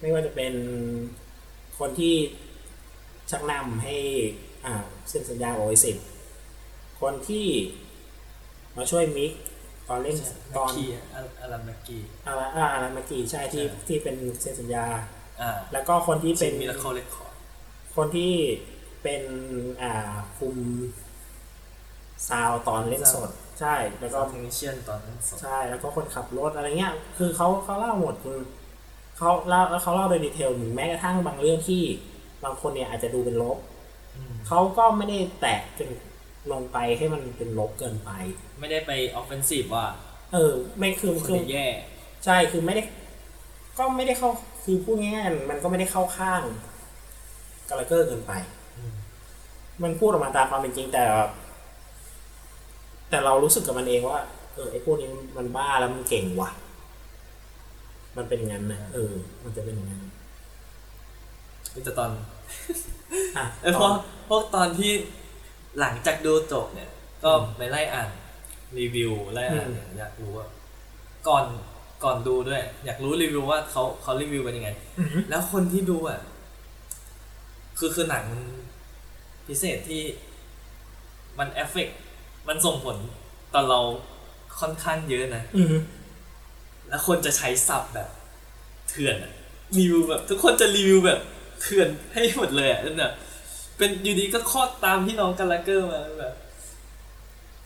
[0.00, 0.54] ไม่ว่าจะเป็น
[1.78, 2.14] คนที่
[3.30, 3.96] ชักนำให้
[4.64, 4.74] อ่า
[5.08, 5.92] เซ็นสัญญาโอเอซิ
[7.00, 7.46] คนที่
[8.76, 9.32] มาช่วยมิก
[9.88, 10.16] ตอนเล่น
[10.54, 10.92] ตตออนนคีย์
[11.40, 14.86] อารันแม็กกี้อะไรอ่าอะไรเมื่อกี้ใช่ที่ใช่ที่เป็นเซ็นสัญญา
[15.40, 17.34] อ่าแล้วก็คนที่เป็เป็นนมิราเคิลเรคคอร์ด
[17.96, 18.32] คนที่
[19.02, 19.22] เป็น
[19.82, 19.92] อ่า
[20.38, 20.56] คุม
[22.28, 28.38] ซาวด์ตอนเล่นสด ใช่แล้วก็ก็เทคนิชเชียนตอนนั้นสดใช่แล้วก็คนขับรถอะไรเงี้ย คือเขาเขาเล่าหมดคือ
[29.16, 31.82] เขาเล่าแล้วเขาเล่าโดย detail ถึงแม้กระทั่งบางเรื่องที่
[32.44, 33.58] บางคนเนี่ยอาจจะดูเป็นลบ
[34.16, 35.88] อืมเขาก็ไม่ได้แตะจน
[36.52, 38.10] ลงไปให้มันเป็นลบเกินไป
[38.58, 39.86] ไม่ได้ไป offensive ว่า
[40.32, 41.66] เออไม่คือคนคือจะแย่
[42.24, 42.82] ใช่คือไม่ได้
[43.78, 44.30] ก็ไม่ได้เข้า
[44.64, 46.42] คือพูดง่ายๆมันก็ไม่ได้เข้าข้าง
[47.68, 48.32] Gallagher เกินไป
[48.76, 48.94] อืม
[49.82, 51.02] มันพูดออกมาตามความเป็นจริงแต่
[53.10, 54.18] แต่เรารู้สึกกับมันเองว่า
[54.54, 56.50] เออไอ้พวกนี้มันบ้าแล้วมันเก่งว่ะ
[58.16, 59.12] มันเป็นอย่างนั้นนะเออ
[59.44, 60.02] มันจะเป็นอย่างนั้น
[61.84, 62.10] แต่ตอน
[63.36, 63.92] อะเออเพต่ราะอ
[64.28, 64.92] พวกตอนที่
[65.80, 66.90] หลังจากดูจบเนี่ย
[67.24, 68.10] ก็ไปไล่อ่าน
[68.78, 70.46] รีวิวไล่อ่านเนี่ยอยากรู้ว่า
[71.28, 71.44] ก่อน
[72.04, 76.20] ก่อนดูด้วย อยากรู้รีวิวว่าเขาเขารีวิวกันยังไงอือหือแล้วคนที่ดูอะ
[77.78, 78.42] คือคือหนังมัน
[79.46, 80.02] พิเศษที่
[81.38, 81.88] มันเอฟเฟก
[82.48, 82.96] มันส่งผล
[83.54, 83.80] ต่อเรา
[84.60, 85.82] ค่อนข้างเยอะนะอือหือ
[86.88, 88.08] แล้วคนจะใช้ศัพท์แบบ
[88.88, 89.32] เถื่อนอะ
[89.78, 91.20] รีวิวแบบ ทุกคนจะรีวิวแบบ
[91.62, 93.12] เถื่อนให้หมดเลยอะนั่นน่ะ
[93.78, 96.34] เป็นอยู่ดีก็คลอดตามพี่น้องกันละเกอร์มาแบบ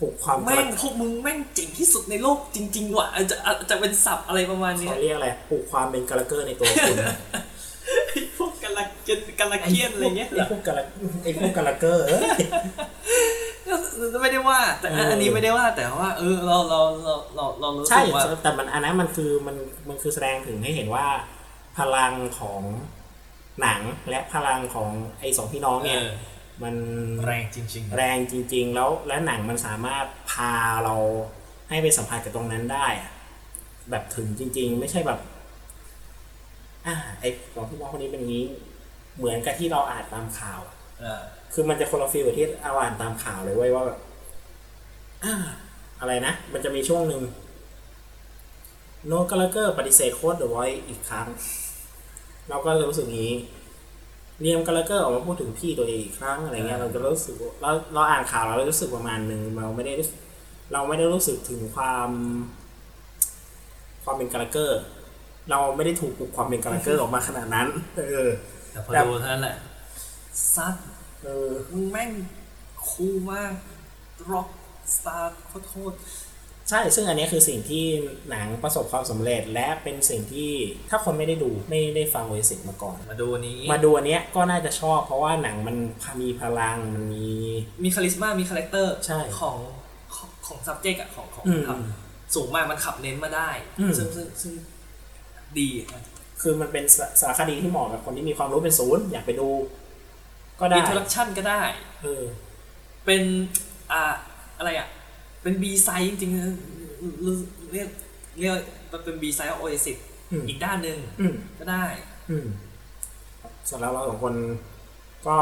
[0.01, 6.97] ปลุกความแม่งพวกมึงแม่งเจ๋งที่สุดในโลกจริง ๆ ว่ะอาจจะอาจจะเป็นศัพท์อะไรประมาณเนี้ยเขาเรียกอะไรปลุกความเป็นกาลเกอร์ในตัวคุณ
[8.09, 10.81] ไอ้พวกกะละเกนกะละเคียนอะไรเงี้ยไอ้พวกกาล
[11.25, 12.21] ไอ้พวกกาลเกอร์เอ้ย
[14.15, 19.57] ก็ไม่ได้ว่า แต่อันเอออัอันนี้ไม่ได้ว่าแต่ว่า เออเราเราเราเราเรารู้ใช่สึกว่าแต่มันอันนั้นมันคือมัน
[19.89, 21.07] มันคือแสดงถึงให้เห็นว่า
[21.79, 22.61] พลังของ
[23.63, 23.81] หนัง
[24.11, 24.89] และพลังของ
[25.21, 26.03] ไอ้สองพี่น้องเอเนี่ยอ
[26.63, 26.75] มัน
[27.25, 30.53] แรงจริงแรงจริง ๆ แล้วและหนังมันสามารถพา
[30.85, 30.95] เรา
[31.69, 33.11] ให้ไปสัมผัสกับตรงนั้นได้อะ
[33.91, 35.21] แบบถึงจริง ๆ ไม่ใช่แบบ
[36.87, 38.45] อ่าไอ้สองพี่น้องคนนี้เป็นอย่างนี้
[39.17, 41.21] เหมือนกับที่เราอ่านตามข่าวอะๆเออ
[41.53, 43.99] คือมันจะคนละ feel กับที่เอาอ่านตามข่าวเลยเว้ยว่าแบบ
[45.25, 45.35] อ่า
[46.01, 47.23] อะไรนะ มันจะมีช่วงหนึ่ง
[49.07, 51.27] Noel Gallagher ปฏิเสธโค้ดเดอะไว้อีกครั้ง
[52.49, 53.35] เราก็จะรู้สึกอย่างนี้
[54.41, 60.19] Liam Gallagher ออกมาพูดถึงพี่ตัวเองอีกครั้งอะไรเงี้ยเราจะรู้สึกว่าเราเราอ่านข่าวเรารู้สึกประมาณหนึ่งเราไม่ได้รู้สึก
[60.73, 62.11] เราไม่ได้รู้สึกถึงความ
[64.05, 64.81] ความเป็น Gallagher
[65.51, 67.67] เราไม่ได้ถูกปลุกความเป็น Gallagher ออกมาขนาดนั้น
[67.99, 68.29] เออ
[68.71, 69.57] แต่พอแบบดูเท่านั้นแหละ
[70.55, 70.75] ซัด
[71.23, 72.11] เออมึงแม่ง
[72.89, 73.53] cool มาก
[74.31, 74.49] rock
[74.95, 75.31] star
[75.69, 75.97] โคตร
[76.71, 77.85] ใช่ซึ่งอันนี้คือสิ่งที่
[78.31, 80.53] หนังประสบความสำเร็จ และเป็นสิ่งที่
[80.91, 85.77] ถ้าคนไม่ได้ดูไม่ได้ฟังโอเอซิมาก่อนๆมาดูอันนี้มาดูอันเนี้ยก็น่าจะชอบ เพราะว่าหนังมัน
[86.21, 87.27] มีพลังมันมี
[87.85, 89.57] มี charisma มี character ใช่ของ
[90.15, 91.79] ของของ subject อะของของอืมครับ
[92.35, 93.51] สูงมากมันขับเน้นมาได้
[93.81, 94.53] อืมซึ่งซึ่งซึ่ง
[95.59, 96.03] ดีอะ
[96.41, 99.49] คือมันเป็นสารคดีที่เหมาะกับคนที่มีความรู้เป็นศูนย์อยากไปดู
[100.61, 101.63] ก็ได้ introduction ก็ได้
[102.03, 102.23] เออ
[103.07, 103.23] เป็น
[103.93, 104.15] อ่า
[104.59, 104.89] อะไรอะ
[105.43, 106.55] เป็น B-side จริงๆนะ
[107.73, 107.89] เรียก
[108.41, 108.55] เรียก
[108.93, 109.99] มันเป็น B-side ของโอเอซิส
[110.33, 111.85] อืมอีกด้านหนึ่งอืมก็ได้
[112.31, 112.47] อืม
[113.71, 114.35] สำหรับเราสองคน
[115.27, 115.37] ก็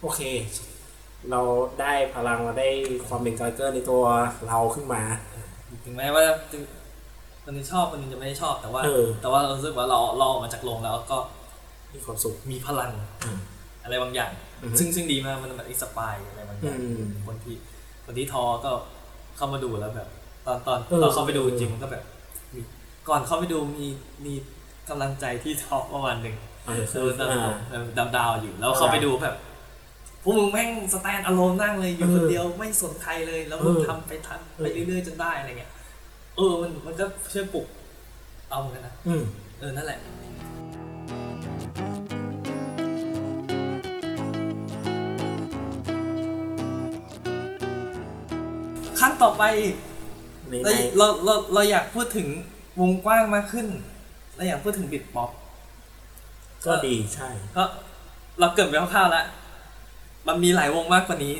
[0.00, 0.20] โอเค
[1.30, 1.40] เรา
[1.80, 2.68] ได้พลังเราได้
[3.08, 4.02] ความเป็นกาลเกอร์ในตัว
[4.48, 5.02] เราขึ้นมา
[5.84, 6.22] ถึงแม้ว่า
[6.52, 6.58] จะ
[7.44, 11.18] คนนึงชอบคนนึงจะไม่ได้ชอบแต่ว่าเออแต่ว่าเรารู้สึกว่าเราเราออกมาจากโรงแล้วก็
[11.92, 13.38] มีความสุขมีพลังอืม
[13.84, 14.32] อะไรบางอย่าง
[14.62, 17.54] อือฮึซึ่งซึ่งดีมากมันแบบอิสปายอะไรบางอย่างอืมคนที่
[18.04, 18.70] คนที่ทอก็
[19.36, 20.08] เข้ามาดูแล้วแบบ
[20.46, 22.02] ตอนตอนเออตอนเข้าไปดูจริงๆมันก็แบบ
[22.54, 22.60] มี
[23.08, 23.86] ก่อนเข้าไปดูมี
[24.24, 24.34] มี
[24.88, 26.36] กำลังใจที่ท็อปประมาณหนึ่ง
[26.66, 29.34] เออเอคือออ่าดาวดาวๆอยู่แล้วเขาไปดูแบบ
[30.22, 35.72] พวกมึงแม่งสแตนอะโลนนั่งเลยอยู่เออคนเดียวไม่สนใครเลย แล้วมึงเออทำไปทำเออไปเรื่อยๆจนได้อะไรเงี้ย
[36.36, 37.66] เออมันมันก็ช่วยปลุก
[38.50, 39.22] เอาเหมือนกันนะอืม
[39.58, 39.98] เออนั่นแหละ
[49.02, 49.42] รั้งต่อไป
[50.48, 52.28] ในเราในเราเราเราอยากพูดถึง
[52.80, 53.66] วงกว้างมากขึ้น
[54.36, 55.30] เราอยากพูดถึงบิดป๊อป
[56.66, 57.64] ก็ดีใช่ก็
[58.40, 59.26] เราเกริดไปคร่าวๆแล้ว
[60.26, 61.34] มันมีหลายวงมากกว่านี้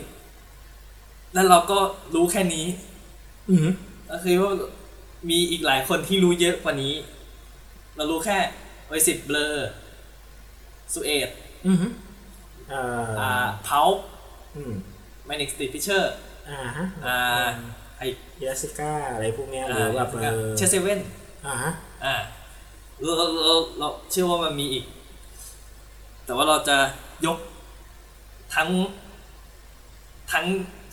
[1.35, 1.79] แล้วเราก็
[2.15, 2.67] รู้แค่นี้
[3.51, 3.69] อืม
[4.11, 4.53] ก็คือว่า
[5.31, 6.95] มีอีกหลายคนที่รู้เยอะกว่านี้
[7.97, 8.39] เรารู้แค่
[8.87, 9.55] ไวสิบเบลอ
[10.95, 11.29] สุเอต
[11.67, 11.77] อืม
[12.73, 13.33] อ่าอ่า
[13.65, 13.83] เพา
[14.57, 14.73] อืม
[15.27, 16.15] แมนิกสติพิเชอร์
[16.51, 17.19] อ่าฮะอ่า
[17.99, 18.03] ไอ
[18.45, 21.01] ยาสิก้าอะไรพวกเนี้ยหรือแบบเออเชสเซเว่น
[21.47, 21.73] อ่าฮะ
[22.05, 22.15] อ่า
[23.03, 24.85] เราเราเราเราเชื่อว่ามันมีอีก
[26.25, 26.77] แต่ว่าเราจะ
[27.27, 27.39] ยก
[28.55, 28.69] ทั้ง
[30.33, 30.47] ทั้ง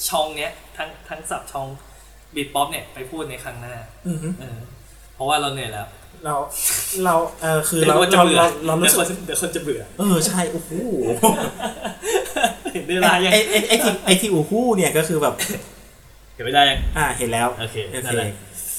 [0.09, 1.67] ช่องเนี้ย ทั้งทั้งสับช่อง
[2.35, 3.75] บีทป๊อปเนี่ยไปพูดในครั้งหน้า
[4.07, 4.57] อืมเออ
[5.15, 5.87] เพราะว่าเราเหนื่อยแล้ว
[6.25, 6.35] เรา
[7.05, 10.71] เราเออคือเดี๋ยเราวคนจะเราเบื่อเราเรารู้เดี๋ยวสึคกนเดี๋ยวคนจะเบื่อ เออใช่โอ้โห
[12.89, 15.35] เห็นได้ไรยังไอไอไอที่ไอที่อูฮู้เนี่ยก็คือแบบ
[16.33, 18.31] เห็นไม่ได้ยัง อ่าเห็นแล้วโอเคโอนั่เคนแหละ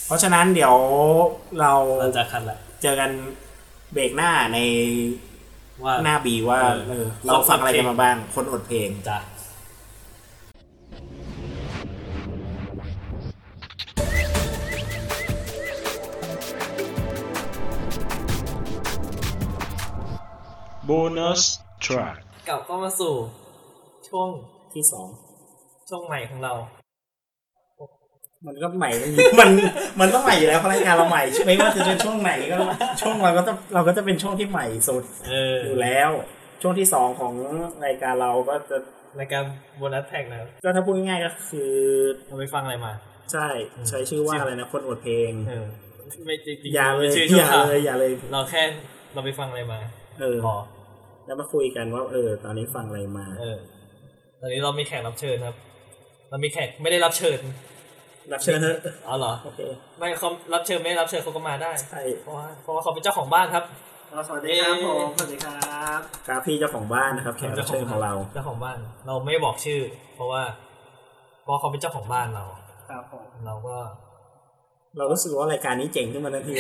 [0.06, 0.74] เพราะฉะนั้นเดี๋ยว
[1.60, 3.10] เราเราจะคันละเจอกัน
[3.92, 4.58] เบรกหน้าใน
[5.84, 9.18] ว่าหน้าบีว่าเออเออเราฟังอะไรกันมาบ้าง คนอดเพลงจะ
[20.84, 21.42] โบนัส
[21.84, 22.16] track
[22.48, 23.14] กลับก็มาสู่
[24.10, 24.28] ช่วง
[24.74, 25.08] ที่สอง
[25.88, 26.54] ช่วงใหม่ของเรา
[28.46, 29.50] มันก็ใหม่มันมัน
[30.00, 32.56] มันต้องใหม่อยู่แล้วเพราะรายการเราใหม่ไม่ว่าจะเป็นช่วงไหนก็
[33.00, 36.10] ช่วงเราก็จะเราก็จะเป็นช่วงที่ใหม่สุดเอออยู่แล้ว
[36.62, 37.32] ช่วงที่สองของ
[37.86, 38.76] รายการเราก็จะ
[39.16, 39.44] ในการ
[39.76, 41.70] โบนัสแท็กนะก็ถ้าพูดง่ายๆก็คือ
[42.28, 42.92] เราไปฟังอะไรมา
[43.32, 43.48] ใช่
[43.88, 45.66] ใช้ชื่อว่าอะไรนะคนอดเพลงเออ
[46.26, 48.62] ไม่จริงๆอย่าเลยไม่ชื่ออช่วย่างข่าวเลยอย่าเลย เราแค่
[49.14, 49.80] เราไปฟังอะไรมา
[50.20, 50.56] เออพอ
[51.26, 53.58] แล้วมาคุยกันว่า เออ ตอนนี้ฟังอะไรมา เออ
[54.40, 55.56] ตอนนี้เรามีแขกรับเชิญครับ
[56.30, 57.38] เรามีแขกไม่ได้รับเชิญ
[58.32, 59.60] รับเชิญเถอะอ๋อเหรอโอเค
[59.98, 63.64] ไม่เขารับเชิญไม่ได้รับเชิญเขาก็มาได้ใช่เพราะว่าเพราะว่าเขาเป็นเจ้าของบ้านครับ
[64.28, 69.80] สวัสดีครับผมสวัสดีครับครับพี่เจ้าของบ้านนะครับแขกรับเชิญของเราเจ้าของบ้าน เราไม่บอกชื่อ
[70.14, 70.42] เพราะว่า
[71.42, 72.44] เพราะราะเขาเป็นเจ้าของบ้านเรา
[72.88, 73.76] ครับผมเราก็
[74.96, 76.54] เรารู้สึกว่ารายการนี้เจ๋งขึ้นมาทันที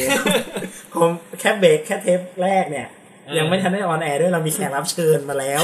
[0.94, 1.10] ผม
[1.40, 2.88] แค่เบรกแค่เทปแรกเนี่ย
[3.24, 5.62] เออยังไม่ทันได้ออนแอร์ด้วยเรามีแขกรับเชิญมาแล้ว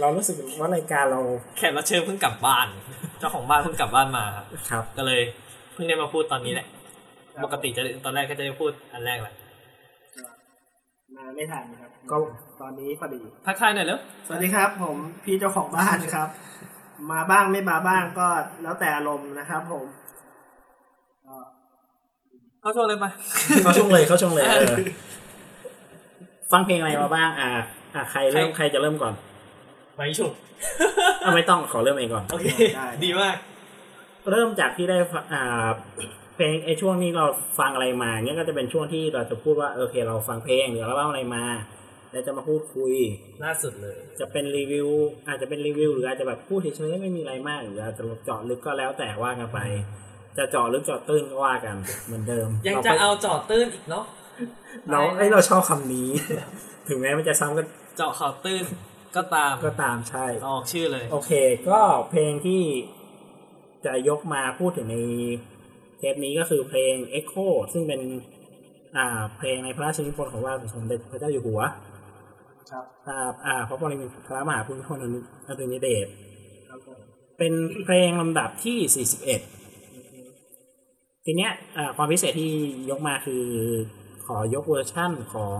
[0.00, 1.20] เรารู้สึกว่ารายการเรา
[1.58, 2.66] แขกรับเชิญเพิ่งกลับบ้าน
[3.18, 5.20] เจ้าของบ้านเพิ่งกลับบ้านมาครับครับ ก็เลย
[5.72, 6.66] เพิ่งได้มาพูดตอนนี้แหละ
[7.44, 9.34] ปกติจะตอนแรกก็จะได้พูดอันแรกแหละ
[11.16, 12.16] มาไม่ทันครับ ก็
[12.60, 16.28] ตอนนี้พอดีทักทายหน่อยเร็วสวัสดีครับ ผมพี่เจ้าของบ้านครับ
[17.12, 18.26] มาบ้างไม่มาบ้างก็
[18.62, 19.84] แล้วแต่อารมณ์นะครับ ผม
[21.26, 21.34] ก็
[22.60, 23.06] เข้าช่วงเลยไป
[23.64, 24.76] เข้าช่วงเลยเข้าช่วงเลยเออ
[26.52, 27.48] ฟังเพลงอะไรมาบ้าง อ่า
[27.94, 29.14] อ่าใครเริ่มใครจะเริ่มก่อน
[29.96, 30.32] ไปฉุก
[31.24, 32.46] อะไม่ต้องขอเริ่มเองก่อน โอเค
[33.04, 33.36] ดีมาก
[34.30, 35.68] เริ่มจากที่ได้ฟังอ่า
[36.36, 37.26] เพลงไอช่วงนี้เรา
[37.58, 41.44] ฟังอะไรมาเนี้ยก็จะเป็นช่วงที่เราจะพูดว่าโอเค เราฟังเพลงหรือเราเล่าอะไรมา
[42.12, 42.94] แล้วจะมาพูดคุย
[43.44, 44.88] ล่าสุดเลย จะเป็นรีวิว
[45.28, 49.58] อาจจะเป็นรีวิวหรืออาจจะแบบพูดเฉยๆไม่มีอะไรมากหรืออาจจะเจาะลึกก็แล้วแต่ว่ากันไป
[50.38, 51.76] จะเจาะลึกเจาะตื้นก็ว่ากัน
[52.06, 54.04] เหมือนเดิม ยังรจะไปเอาจอดตื้นอีกเนาะ
[54.90, 56.08] เราไอยเราชอบคำนี้
[56.88, 57.62] ถึงแม้มันจะซ้ำก็
[57.96, 58.64] เจาะข่าวตื้น
[59.16, 61.32] ก็ตามก็ตามใช่ออกชื่อเลย โอเค
[61.70, 62.62] ก็เพลงที่
[63.84, 64.96] จะยกมาพูดถึงใน
[65.98, 68.00] เทปนี้ก็คือเพลง Echo ซึ่งเป็น
[68.96, 71.60] อ่าเพลงในพระราชนิพนธ์ของว่าสมเด็จพระเจ้าอยู่หัว
[72.70, 74.98] ครับอ่าอ่าพระบรมพระมหาภูมิพล
[75.48, 76.06] อดุลยเดช
[76.68, 76.98] ครับผม
[77.38, 77.52] เป็น
[77.84, 82.52] เพลงลำดับที่ 41 ทีเนี้ยอ่าความพิเศษที่
[82.90, 83.44] ยกมาคือ
[84.26, 85.58] ขอยกเวอร์ชั่นของ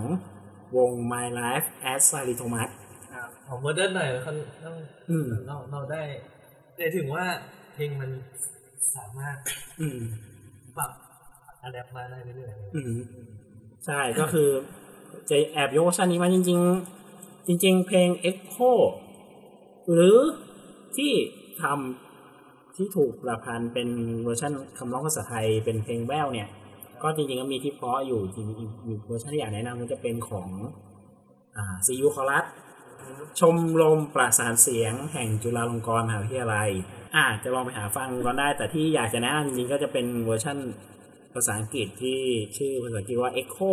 [0.77, 2.71] วง My Life as Ali Thomas
[3.47, 4.33] ครับของโมเดิร์นหน่อยเขา
[4.65, 4.77] ต้อง
[5.11, 6.03] อืมเราเราได้
[6.77, 7.27] ได้ถึงว่า
[7.75, 8.11] เพลงมัน
[8.97, 9.37] สามารถ
[9.81, 10.01] อืม
[10.77, 10.91] ปรับ
[11.63, 12.95] adapt มาได้เรื่อยอืม
[13.87, 14.49] ใช่ก็คือ
[15.31, 16.59] จะแอบยกเวอร์ชันนี้มาจริง
[17.05, 18.73] ๆ จริง ๆ เพลง Echo
[19.93, 20.17] หรือ
[20.97, 21.13] ที่
[21.63, 23.89] ทำที่ถูกประพันธ์เป็น
[24.23, 26.49] เวอร์ชันคำร้องภาษาไทยเป็นเพลงแว่วเนี่ย
[27.03, 30.49] ก็จริงๆก็มีที่เพราะอยู่จริงๆอีกเวอร์ชันที่อยากแนะนำก็จะเป็นของ
[31.57, 32.45] อ่า CU Chorus
[33.41, 36.71] ชมรมประสานเสียงแห่งจุฬาลงกรณ์มหาวิทยาลัย
[37.17, 40.59] อาจจะลองไปหาฟังก็ได้ แต่ที่อยากจะแนะนำจริงๆก็จะเป็นเวอร์ชัน
[41.35, 42.21] ภาษาอังกฤษที่
[42.57, 43.73] ชื่อภาษาอังกฤษว่า Echo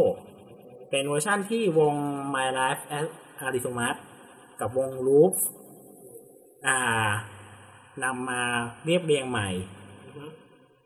[0.89, 1.95] เป็นเวอร์ชันที่วง
[2.33, 3.07] My Life as
[3.45, 3.95] Arizomat
[4.59, 5.33] กับวง Loop
[6.67, 7.09] อ่า
[8.03, 8.41] นำมา
[8.85, 9.49] เรียบเรียงใหม่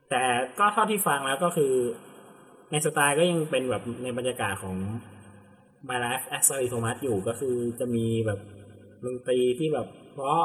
[0.09, 0.23] แต่
[0.59, 1.73] ก็เท่าที่ฟังแล้วก็คือ
[2.71, 4.75] ในสไตล์ก็ยังเป็นแบบในบรรยากาศของ
[5.89, 8.39] My Life as a Thomas อยู่ก็คือจะมีแบบ
[9.05, 10.43] ดนตรีที่แบบ เพราะ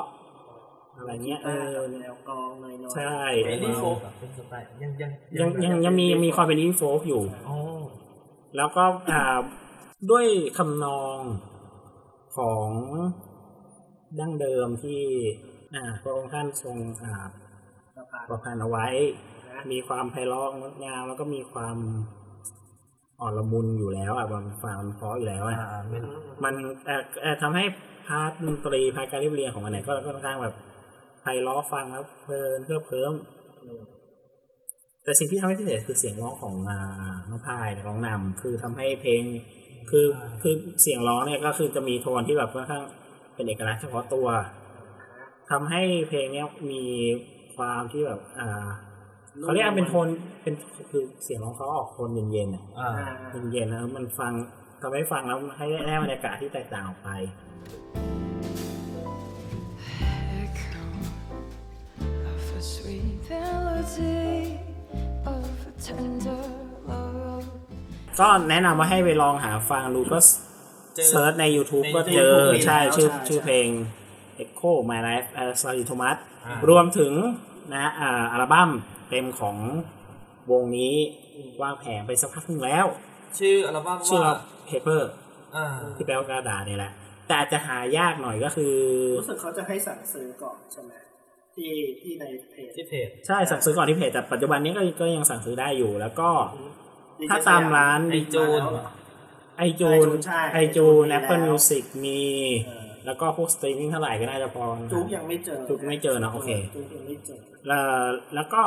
[0.97, 5.11] อะไรเงี้ยเออแนวกลองหน่อยๆใช่ๆเป็นดีโฟกเป็นสไตล์ยังยัง
[5.41, 7.57] ยังยังยังมียังมีความเป็นอินโฟกอยู่อ๋อ
[8.57, 9.23] แล้วก็อ่า
[10.11, 10.27] ด้วย
[10.59, 11.21] คำนอง
[12.37, 12.69] ของ
[14.19, 15.03] ดั้งเดิมที่
[15.75, 17.15] อ่าพระองค์ท่านทรงอ่า
[17.97, 18.87] สะพานประพันธ์เอาไว้
[19.49, 21.77] นะมีความไพเราะงดงามแล้วก็มีความ
[23.21, 26.05] อ่อนละมุนอยู่แล้วอะมันฟังมันเพราะอยู่แล้วอะอ่าเป็น
[26.45, 26.55] มัน
[26.87, 27.65] เอ่อเอ่อทำให้
[28.07, 30.55] part ดนตรี part การเรียบเรียงของมันเนี่ยก็ก็ค่อนข้างแบบ
[31.21, 33.13] ไพเราะฟังแล้วเพลินเพื่อเพิ่ม
[35.05, 36.79] แต่สิ่งที่ทำให้พิเศษคือเสียงร้องของอ่า
[37.31, 39.23] น้องพายร้องนำคือทำให้เพลง
[39.91, 40.07] คือ
[40.43, 42.83] คือเสียงร้องเนี่ยก็คือจะมีโทนที่แบบค่อนข้าง
[43.35, 44.29] เป็นเอกลักษณ์เฉพาะตัว
[45.51, 46.85] ทำให้เพลงเนี้ยมี
[47.57, 48.69] ความที่แบบอ่า
[49.39, 50.09] เขาเรียกว่าเป็นโทน
[50.43, 50.55] เป็น
[50.91, 53.11] คือเสียงร้องเขาออกโทนเย็นๆอะอ่าอ่า
[53.53, 54.33] เย็นๆแล้วมันฟัง
[54.81, 57.11] ทำให้ฟังแล้วให้ได้บรรยากาศที่แตกต่างออกไป
[60.43, 60.85] echo
[62.33, 64.21] of a sweet melody
[65.35, 66.45] of a tender
[66.91, 67.47] love.
[68.21, 70.19] ก็แนะนำว่าให้ไปลองหาฟังดูก็
[70.95, 73.69] เจอเซิร์ชใน YouTube ในก็ YouTube เจอมีใช่แล้วชื่อใช่ชื่อใช่เพลง
[74.43, 76.17] Echo My Life as s a r i Thomas
[76.47, 77.13] อ่ารวมถึง
[77.75, 78.71] นะอ่าอัลบั้ม
[79.11, 79.57] เต็มของ
[80.51, 80.95] วงนี้
[81.63, 82.87] วางแผงไปสักพักหนึงแล้ว
[83.39, 84.37] ชื่ออัลบั้มชื่อว่าว่า
[84.69, 85.03] Paper
[85.57, 86.93] อ่าที่แปลว่ากระดาษนี่แหละ
[87.27, 88.75] แต่อาจจะหายากหน่อยก็คือ
[89.21, 90.93] รู้สึกเขาจะให้สั่งซื้อก่อนใช่ไหม
[91.57, 96.31] ที่ที่ในเพจที่เพจใช่สั่งซื้อก่อนที่เพจแต่ปัจจุบันนี้ก็ก็ยังสั่งซื้อได้อยู่ แล้วก็
[97.21, 98.89] ดีเจถ้าตามร้านไอจูนมาแล้วเหรอ
[99.59, 102.23] ไอจูนใช่ไอจูนมีแล้ว Apple Music มี
[102.67, 107.85] เออแล้วก็พวกสตรีมมิ่งเท่าไหร่ก็น่าจะพอจุกยังไม่เจอจุกไม่เจอนะโอเคจุกยังไม่เจอแล้ว
[108.35, 108.63] แล้วก็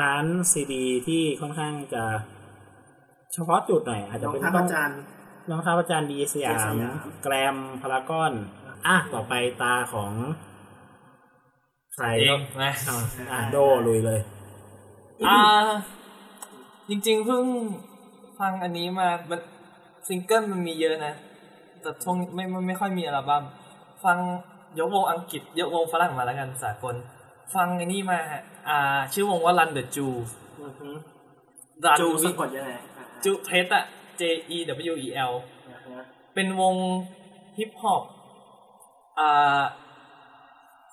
[0.00, 2.04] ร้านซีดีที่ค่อนข้างจะ
[3.32, 4.98] เฉพาะจุดหน่อยอาจจะน้องเป็นท่าต้อาองจารย์
[5.50, 8.32] น้องท้าอาจารย์ดีสยามดีสยามแกรมพารากอน
[8.86, 9.32] อะต่อไป
[9.62, 10.12] ตาของ
[11.94, 12.98] ใครเอก็งนะอะ
[13.32, 14.20] อะโดลุยเลย
[15.26, 15.38] อ่า
[16.88, 17.44] จริงๆเพิ่ง
[18.38, 19.40] ฟังอันนี้มามัน
[20.08, 21.14] ซิงเกิลมันมีเยอะนะ
[21.80, 23.42] แต่ช่วงไม่ไม่ไม่ค่อยมีอัลบั้ม
[24.04, 24.18] ฟัง
[24.78, 26.94] ยกวงอังกฤษยกวงฝรั่งมาแล้วกันสากล
[27.54, 30.12] ฟังไอ้นี่มาฮะอ่า ชื่อวงว่า Run the Jew
[30.62, 30.88] อือฮึ
[31.84, 33.84] Run จูสะ with กดยังไงอ่าจูเพชอะ
[34.20, 34.22] J
[34.56, 34.58] E
[34.92, 35.32] W E L
[35.68, 36.02] อ่าฮะ
[36.34, 36.76] เป็นวง
[37.58, 38.02] ฮิปฮอป
[39.18, 39.62] อ่า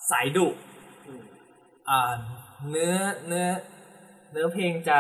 [0.10, 0.48] สายดุ
[1.08, 1.24] อืม
[1.90, 2.14] อ่า
[2.70, 2.94] เนื้อ
[3.28, 3.48] เนื้อ
[4.32, 5.00] เนื้อเพลงจะ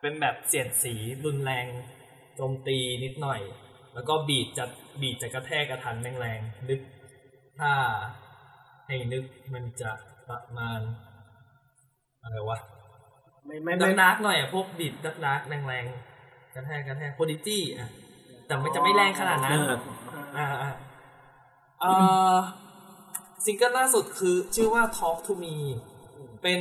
[0.00, 0.94] เป็นแบบเสียดสี
[1.24, 1.66] รุนแรง
[2.36, 3.40] โจมตีนิดหน่อย
[3.94, 4.64] แล้วก็บีดจะ
[5.00, 6.80] บีดจะกระแทกกระทันแรงๆนึก
[7.58, 7.72] ถ้า
[8.88, 9.24] ให้นึก
[9.54, 9.90] มันจะ
[10.28, 10.80] ประมาณ
[12.22, 12.58] อะไรวะ
[13.46, 17.88] ไม่ไม่ดัไม่กดักหน่อยอะพวกบีดดักดักแรงๆกระแทกกระแทกโพดิจี้อะ
[18.46, 19.58] แต่มันจะไม่แรงขนาดนั้น
[20.38, 20.72] อ่าอ่า
[21.80, 21.92] เอ่
[22.34, 22.36] อ
[23.44, 25.56] ซิงเกิลล่าสุดคือชื่อว่า Talk to Me
[26.42, 26.60] เป็น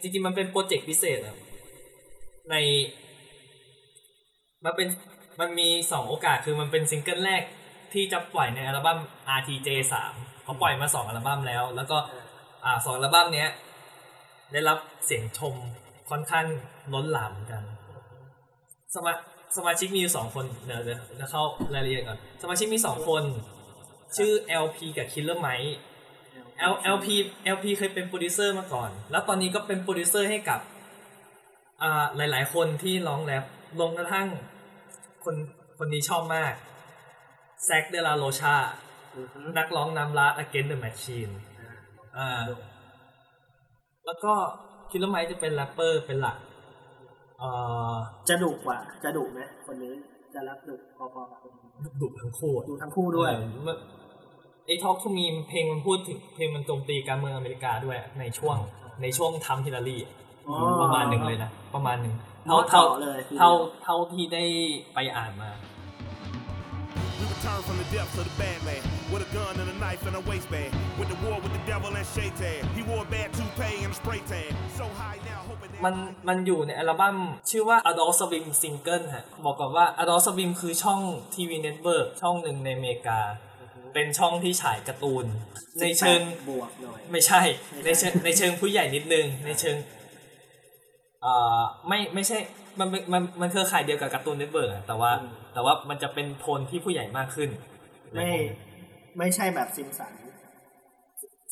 [0.00, 1.36] จริงๆ มันเป็นโปรเจกต์พิเศษอะ
[2.50, 2.54] ใน
[4.64, 4.88] มันเป็น
[5.40, 7.42] มันมีสองโอกาสคือมันเป็นซิงเกิลแรก
[7.92, 8.98] ที่จะปล่อยในอัลบั้ม
[9.38, 10.14] RTJ สาม
[10.44, 11.98] เขาปล่อยมาสองอัลบั้มแล้ว แล้วก็
[12.64, 13.48] อ่าสองอัลบั้มเนี้ย
[14.52, 15.54] ได้รับเสียงชม
[16.10, 16.46] ค่อนข้าง
[16.94, 17.62] ล้นหลามเหมือนกัน
[18.94, 19.12] สมา
[19.56, 21.42] สมาชิกมีอยู่สองคนเดี๋ยวเดี๋ยวเดี๋ยวเข้า
[21.74, 23.22] รายละเอียดก่อนสมาชิกมีสองคน
[24.16, 24.32] ชื่อ
[24.64, 25.72] El-P กับ Killer Mike
[26.72, 27.06] El El-P
[27.54, 30.60] El-P เคยเป็นโปรดิวเซอร์มาก่อน แล้วตอนนี้ก็เป็นโปรดิวเซอร์ให้กับ
[31.82, 33.44] อ่าหลาย ๆ คนที่ร้องแรป
[33.80, 34.28] จนกระทั่ง
[35.24, 35.34] คน
[35.78, 36.52] คนนี้ชอบมาก
[37.64, 38.83] Zack de la Rocha อือฮึ
[39.58, 41.32] นักร้องนำลาด Against the Machine
[42.16, 42.42] อ่า
[44.06, 44.32] แล้วก็
[44.90, 46.36] Killer Mike จะเป็นแรปเปอร์เป็นหลัก
[47.38, 47.48] เอ่
[47.92, 47.94] อ
[48.28, 49.92] จะดุกว่า จะดุไหมคนนี้
[50.34, 51.68] จะแรปดุพอๆกับคนนี้
[52.02, 53.76] ดุทั้งคู่อะดูทั้งคู่ด้วย เออมัน
[54.66, 58.56] ไอ้ Talk to Me เพลงมันพูดถึงเพลงมันโจมตีการเมืองอเมริกาด้วยในช่วง
[59.02, 59.98] ในช่วงทำฮิลลารี
[60.48, 62.14] อ๋อประมาณหนึ่งเลยนะ ประมาณหนึ่ง
[62.46, 63.50] เท่าเท่าเท่าเท่าเลย เท่า
[63.82, 64.44] เท่าที่ได้
[64.94, 65.50] ไปอ่านมา
[67.44, 68.82] We return from the depths of the badland
[69.12, 70.72] with a gun and a knife in the waistband.
[70.98, 72.62] Went to war with the devil and Shaitan.
[72.76, 74.50] He wore a bad toupee and a spray tan.
[74.78, 75.82] So high now, hoping that.
[75.84, 75.94] มัน
[76.28, 77.16] มันอยู่ในอัลบั้ม
[77.50, 81.00] ชื่อว่า Adult Swim Single ฮะบอกก่อนว่า Adult Swim คือช่อง
[81.34, 83.20] ทีวี network ช่องหนึ่งในอเมริกา
[83.94, 85.24] เป็นช่องที่ฉายการ์ตูน
[85.80, 87.40] ในเชิงบวกหน่อย ไม่ใช่
[87.84, 89.76] ในเชิงในเชิงผู้ใหญ่นิดนึง ในเชิง
[91.24, 92.38] อ่าไม่ไม่ใช่
[92.80, 95.12] มันเป็นมันมันเครือข่ายเดียวกับ Cartoon Network อะแต่ว่า
[95.54, 97.50] แต่ว่ามันจะเป็นโทนที่ผู้ใหญ่มากขึ้น
[98.14, 98.30] ไม่
[99.18, 100.12] ไม่ใช่แบบ Simpsons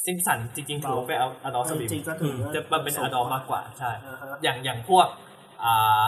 [0.04, 5.06] Simpsons จริงๆถือว่าเป็น Adult Swim จริงๆก็ถือว่าจะมันเป็น adult มากกว่าใช่อ่าฮะอย่างอย่างพวก
[5.64, 6.02] อ่า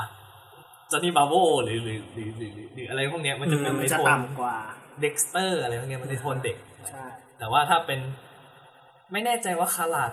[0.90, 1.34] Johnny Bravo
[1.64, 4.56] หรือหรือหรือหรือหรือหรืออะไรพวกเนี้ยมันจะเป็นมัในนจะโทนต่ำกว่า
[5.00, 6.56] Dexter อะไรพวกเนี้ยมันในโทนเด็ก
[6.90, 7.04] ใช่
[7.38, 8.00] แต่ว่าถ้าเป็น
[9.12, 10.12] ไม่แน่ใจว่าคาราจ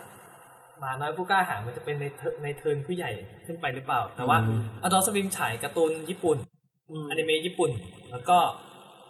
[0.79, 3.11] หมาน้อยผู้กล้าหาญมันจะเป็นในเทิร์นในเทิร์นผู้ใหญ่
[3.45, 4.38] ขึ้นไปหรือเปล่า แต่ว่า
[4.84, 6.38] Adult Swim ฉายการ์ตูนญี่ปุ่น
[6.91, 7.71] อืมอนิเมะญี่ปุ่น
[8.11, 8.37] แล้วก็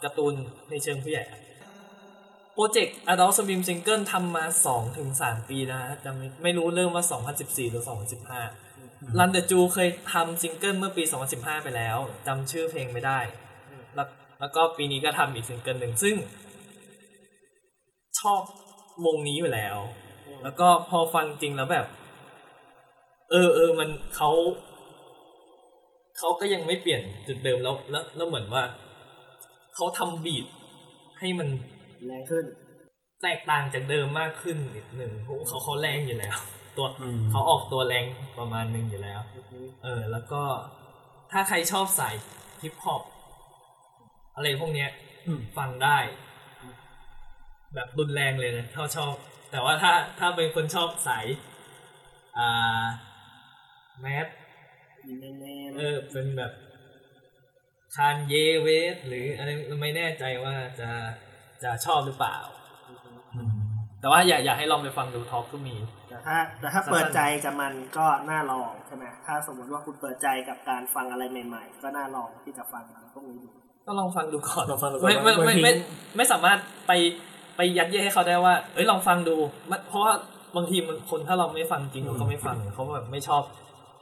[0.04, 0.34] การ์ตูน
[0.70, 1.24] ในเชิงผู้ใหญ่
[2.54, 7.04] โปรเจกต์ Adult Swim Single ทำมา 2-3ถึง3ปีนะฮะจำไม่ไม่รู้เริ่มว่า
[7.38, 7.84] 2014 หรือ
[8.50, 11.04] 2015 Run the Jewels เคยทำซิงเกิลเมื่อปี
[11.34, 13.20] 2015 ไปแล้วจำชื่อเพลงไม่ได้
[13.96, 14.08] แล้ว
[14.40, 16.16] แล้วก็ปีนี้ก็ทำอีกซิงเกิลหนึ่งซึ่ง
[18.20, 18.42] ชอบ
[19.06, 19.78] วงนี้อยู่แล้ว
[20.44, 21.86] แล้วก็พอฟังจริงแล้วแบบ
[23.32, 24.30] เออเออมันเขา
[26.22, 28.64] เขาก็ยังไม่เปลี่ยนจุดเดิมแล้วแล้วแล้วเหมือนว่า
[29.76, 30.46] เขาทำบีท
[31.20, 31.48] ให้มัน
[32.06, 32.46] แรงขึ้น
[33.24, 36.38] แตกต่างจากเดิมมากขึ้นนิดหนึ่งเขาเขาเขาแรงอยู่แล้ว
[36.78, 38.06] ตัวอืม เขาออกตัวแรง
[38.40, 39.22] ประมาณหนึ่งอยู่แล้ว
[39.84, 40.42] เออ แล้วก็
[41.32, 42.16] ถ้าใครชอบสาย
[42.62, 43.02] ฮิปฮอป
[44.36, 44.90] อะไรพวกเนี้ย
[45.28, 45.98] อืม ฟังได้
[47.76, 49.14] แบบรุนแรงเลยนะถ้าชอบ
[49.52, 51.26] แต่ว่าถ้าถ้าเป็นคนชอบสาย
[52.38, 52.84] อ่า
[54.02, 54.28] แมส
[55.20, 56.52] แน่ๆเออเป็นแบบ
[57.96, 59.50] คานเยเวสหรืออะไร
[59.82, 60.90] ไม่แน่ใจว่าจะ
[61.64, 62.38] จะชอบหรือเปล่า
[64.00, 65.76] แต่ว่าอยากอยากให้ลองไปฟังดูท็อปก็มี
[66.10, 72.84] แต่ถ้า แต่ถ้าเปิดใจกับมันก็น่าลองใช่ไหมถ้าสมมติว่าคุณเปิดใจกับการฟังอะไรใหม่ ๆ ก็น่าลองที่จะฟัง
[73.14, 73.50] พวกนี้ดู
[73.88, 75.84] ก็ลองฟังดูก่อนลองฟังดูก่อนไม่ไม่ว่าไม่มันไม่มี
[76.18, 76.92] ไม่สามารถไป
[77.56, 79.36] ไปยัดเยียดให้เขาได้ว่า เอ้ยลองฟังดู
[79.70, 80.14] มันเพราะว่า
[80.56, 83.44] บางทีมันคนถ้าเราไม่ฟังจริงเขาก็ไม่ฟังเขาแบบไม่ชอบ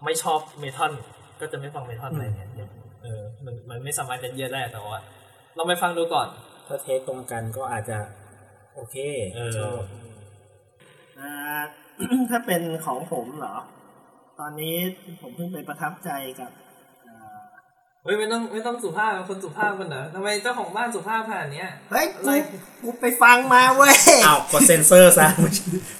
[0.05, 0.91] ไม่ชอบเมทัล
[1.39, 2.49] ก็จะไม่ฟังเมทัลอะไรเงี้ย
[3.03, 4.99] เออมันมันไม่สามารถยัดเยียดได้แต่ว่า
[5.57, 6.27] ลองไปฟังดูก่อน
[6.67, 7.97] ถ้าเทสตรงกันก็อาจจะ
[8.75, 8.95] โอเค
[9.35, 9.81] เออชอบ
[11.19, 11.31] อ่า
[12.29, 13.55] ถ้าเป็นของผมเหรอ
[14.39, 14.75] ตอนนี้
[15.21, 16.51] ผมเพิ่งไปประทับใจกับ
[17.07, 17.39] อ่า
[18.03, 23.95] เฮ้ยไม่ต้องไม่ต้องสุภาพคนสุภาพกันเหรอทำไมเจ้าของบ้านสุภาพขนาดเนี้ยเฮ้ยอะไรกูกูไปฟังมาเว้ย
[24.25, 25.27] อ้าวกดเซนเซอร์ซะ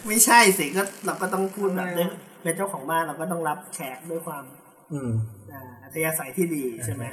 [0.08, 2.08] ไม่ใช่สิก็เราก็ต้องพูดแบบนี้
[2.44, 4.44] เป็นเจ้าของบ้านเราก็ต้องรับแขกด้วยความ
[4.94, 5.12] อืม
[5.52, 7.06] อ่าอัธยาศัยที่ดีใช่ไหม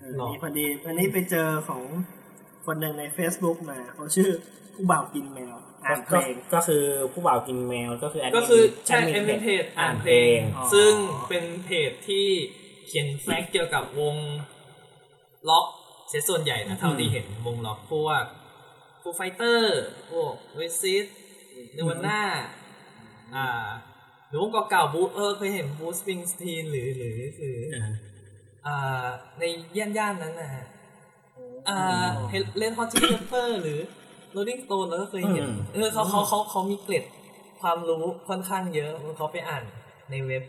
[0.00, 1.82] เออหรอนี่พอดีวันนี้ไปเจอของ
[2.66, 4.30] คนหนึ่งใน Facebook มาเขาชื่อ
[4.74, 5.54] ผู้บ่าวกินแมว
[5.84, 10.92] อ่านเพก็ลงก็คือผู้บ่าวกินแมวก็คือแดมินก็คือใช่แดมิเอ็มเป็นเพจอ่านเพลงอ๋อซึ่ง
[11.28, 12.26] เป็นเพจที่
[12.86, 14.16] เขียนแฟกต์เกี่ยวกับวง
[15.48, 15.66] ล็อก
[16.08, 18.24] เสียส่วนใหญ่นะเท่าที่เห็นวงล็อกพวก
[19.02, 21.06] ฟูไฟเตอร์พวกเวซิส
[21.74, 22.20] เนวันน่า
[23.34, 23.93] อ่าห
[24.34, 27.92] รือวงเก่าๆบูเออเคยเห็นบูสปริงสตีนหรือหรือหรืออ่า
[28.66, 29.06] อ่า
[29.38, 29.42] ใน
[29.76, 30.64] ย่านย่านๆนั้นนะฮะ
[31.68, 31.78] อ่า
[32.58, 33.80] Red Hot Chili Peppers หรือ
[34.32, 37.04] Rolling Stones เราก็เคยเห็นอืมเออเขาเขาเขาเขามีเกร็ด
[37.60, 39.64] ความรู้ค่อนข้างเยอะเขาไปอ่าน
[40.10, 40.42] ในเว็บ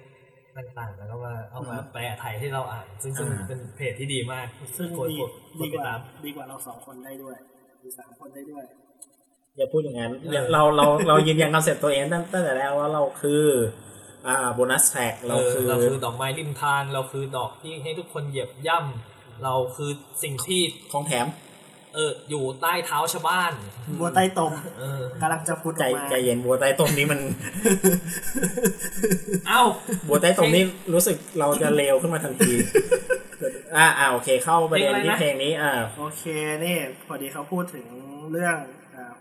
[0.58, 7.36] ต่างๆ แล้วก็มาเอามาแปลไทยให้เราอ่าน ซึ่งซึ่งเป็นเพจที่ดีมาก ซึ่งกดดีกดกดีดกติดว่าตามดีกว่าเราสองคนได้ด้วย
[7.84, 8.64] มีสามคนได้ด้วย
[9.58, 13.44] อย่าพูดอย่างนั้นเออเราเราเรายืนยันคอนเซ็ปต์ตัวเองตั้งตั้งแต่แล้วว่าเราคือ
[14.28, 19.92] อ่า bonus track เอเราอคือเราคือดอกไม้ริมทางเราคือดอกที่ให้ทุกคนเหยียบย่ำเราคือ
[20.24, 21.26] สิ่งที่ของแถม
[21.96, 23.52] เอออยู่ใต้เท้าชาวบ้าน
[24.00, 27.20] บัวใต้ตมเออกำลังจะพูดอใจอกมาใจเย็นบัวใต้ต้มนี้มัน
[29.48, 29.62] เอ้า
[30.08, 32.54] บัวใต้ต้มนี้รู้สึกเราจะเลวขึ้นมาทันที
[33.76, 36.24] อ่าอ่าโอเค เข้าประเด็นที่เพลงนี้อ่าโอเค
[36.66, 37.86] นี่พอดีเขาพูดถึง
[38.32, 38.75] เรื่องอา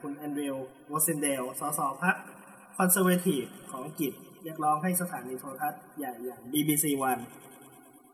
[0.07, 0.57] คุณแอนดริว
[0.93, 2.17] วอซินเดลสสพรรค
[2.77, 7.23] คอนเซอร์เวทีฟของอังกฤษเรียกร้องให้สถานีโทรทัศน์ใหญ่อย่าง BBC One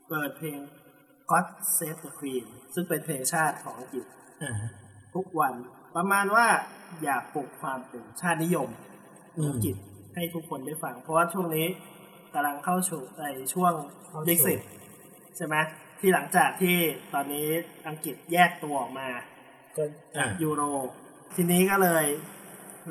[0.08, 0.58] เปิดเพลง
[1.30, 4.04] God Save the Queen ซึ่งเป็นเพลงชาติของอังกฤษ
[4.42, 4.52] อ่า
[5.14, 5.54] ทุกวัน
[5.96, 6.46] ประมาณว่า
[7.02, 8.68] อยากปลุกความเป็นชาตินิยม
[9.38, 9.76] อืมอังกฤษ
[10.14, 11.66] ให้ทุกคนได้ฟัง เพราะว่าช่วงนี้
[12.34, 13.24] กำลังเข้าสู่ใน
[13.54, 13.72] ช่วง
[14.08, 14.60] เข้าสู่ดิสิต
[15.36, 15.56] ใช่ไหม
[16.00, 16.76] ที่หลังจากที่
[17.14, 17.48] ตอนนี้
[17.88, 19.08] อังกฤษแยกตัวออกมา
[19.76, 19.82] ก็
[20.16, 20.62] อ่ายูโร
[21.34, 22.04] ทีนี้ก็เลย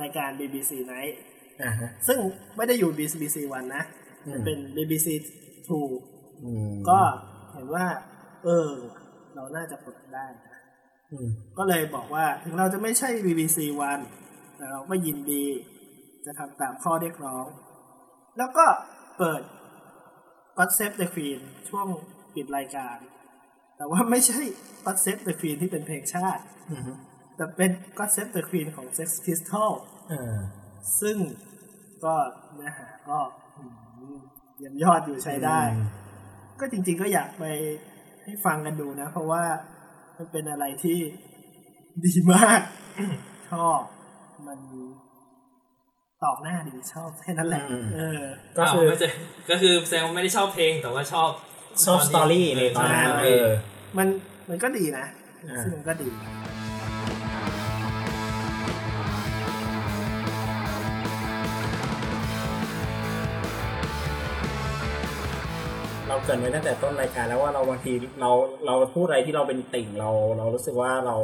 [0.01, 1.15] รายการ BBC Night
[1.61, 2.19] อ่าฮะซึ่ง
[2.55, 3.83] ไม่ได้อยู่ BBC One นะ
[4.25, 5.07] อืมมันเป็น BBC
[5.67, 5.87] Two
[6.43, 6.99] อืมก็
[7.51, 7.85] เห็นว่า
[8.43, 8.69] เออ
[9.35, 10.59] เราน่าจะเปิดได้นะ
[11.11, 11.27] อืม
[11.57, 13.57] ก็เลยบอกว่าถึงเราจะไม่ใช่ BBC
[13.89, 14.03] One
[14.55, 15.45] แต่เราก็ยินดี
[16.25, 17.45] จะทำตามข้อเรียกร้อง
[18.37, 18.65] แล้วก็
[19.17, 19.41] เปิด
[20.57, 21.87] God Save the Queen ช่วง
[22.35, 22.97] ปิดรายการ
[23.77, 24.39] แต่ว่าไม่ใช่
[24.85, 26.89] God Save the Queen ที่เป็นเพลงชาติอืม
[27.39, 29.71] แต่เป็น God Save the Queen ของ Sex Pistol
[30.11, 30.37] อ่า
[31.01, 31.17] ซึ่ง
[32.03, 32.15] ก็
[32.53, 33.19] เนื้อหาก็
[33.57, 33.63] อื
[34.17, 34.19] ม
[34.57, 35.59] เยี่ยมยอดอยู่ใช้ได้
[36.59, 37.43] ก็จริง ๆ ก็อยากไป
[38.23, 39.43] ให้ฟังกันดูนะ เพราะว่า
[40.17, 40.99] มันเป็นอะไรที่
[42.05, 42.59] ดีมาก
[43.51, 43.79] ชอบ
[44.47, 44.59] มัน
[46.23, 48.21] ตอกหน้าดีชอบแค่นั้นแหละอืมเออ
[48.57, 49.09] ก็คือาวไม่ใช่
[49.49, 51.29] ก็คือแซงไม่ได้ชอบเพลงแต่ว่าชอบ
[51.85, 53.47] ชอบสตอรี่ในตอนนั้นใช่เออ
[53.97, 54.07] มัน
[54.49, 55.05] มันก็ดีนะ
[55.49, 56.48] อ่าซึ่งมันก็ดีเร
[66.29, 68.29] กรินไว้ตั้งแต่ต้นรายการแล้วว่าเราบางทีเรา
[68.65, 71.15] เราพูดอะไรที่เราเป็นติ่งเรา เรารู้สึกว่าเรา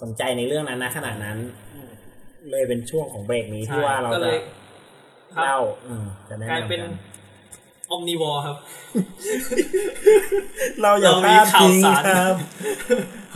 [0.00, 1.38] สนใจในเรื่องนั้นนะขนาดนั้น
[2.50, 4.38] เลยเป็นช่วงของเบรกนี้ที่ว่าเราก็จะเลย
[5.34, 6.94] ครับเล่าอืมจะแนะกลายนำเป็นกัน
[7.90, 8.56] อมนิวอร์ครับ
[10.82, 12.36] เราอย่าเราพมีลาดข่าวทิ้งสารครับ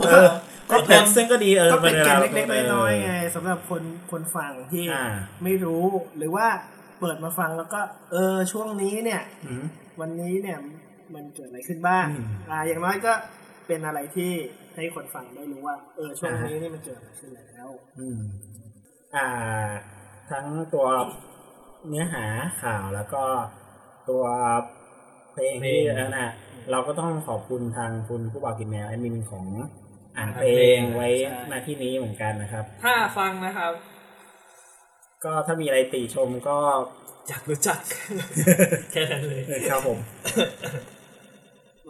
[0.05, 0.29] เออ
[0.71, 5.05] ก็แต่ซึ่งก็ดีเออก็เป็นวเกลาร็ดเล็กๆน้อยๆไงเสำหรับคนคนฟังที่อ่า
[5.43, 5.83] ไม่รู้
[6.17, 6.47] หรือว่า
[6.99, 7.79] เปิดมาฟังแล้วก็
[8.11, 9.65] เออช่วงนี้เนี่ยอืม
[10.01, 10.59] วันนี้เนี่ย
[11.15, 13.13] มันเกิดอะไรขึ้นบ้างอืมอ่าอย่างน้อยก็
[13.67, 14.31] เป็นอะไรที่
[14.75, 17.69] ให้คนฟังได้รู้ว่า เออช่วงอ่าฮะนี้นี่มันเกิดอะไรขึ้นแล้ว
[17.99, 18.19] อืม
[19.15, 19.27] อ่า
[20.31, 20.87] ทั้งตัว
[21.87, 22.25] เนื้อหา
[22.61, 23.23] ข่าวแล้วก็
[24.09, 24.23] ตัว
[25.31, 26.31] เพลงที่เพลงเออน่ะ
[26.71, 29.45] เราก็ต้องขอบคุณทางคุณผู้บ่าวกินแมวแอดมินของ
[30.17, 33.73] อ่านเพลเพลงงไว้ใช่หน้าที่นี้เหมือนกันนะครับ ถ้าฟังนะครับ
[35.23, 36.57] ก็ถ้ามีอะไรติชมก็
[37.27, 37.79] อยากรู้จัก
[38.91, 39.97] แค่นั้นเลยเออครับผม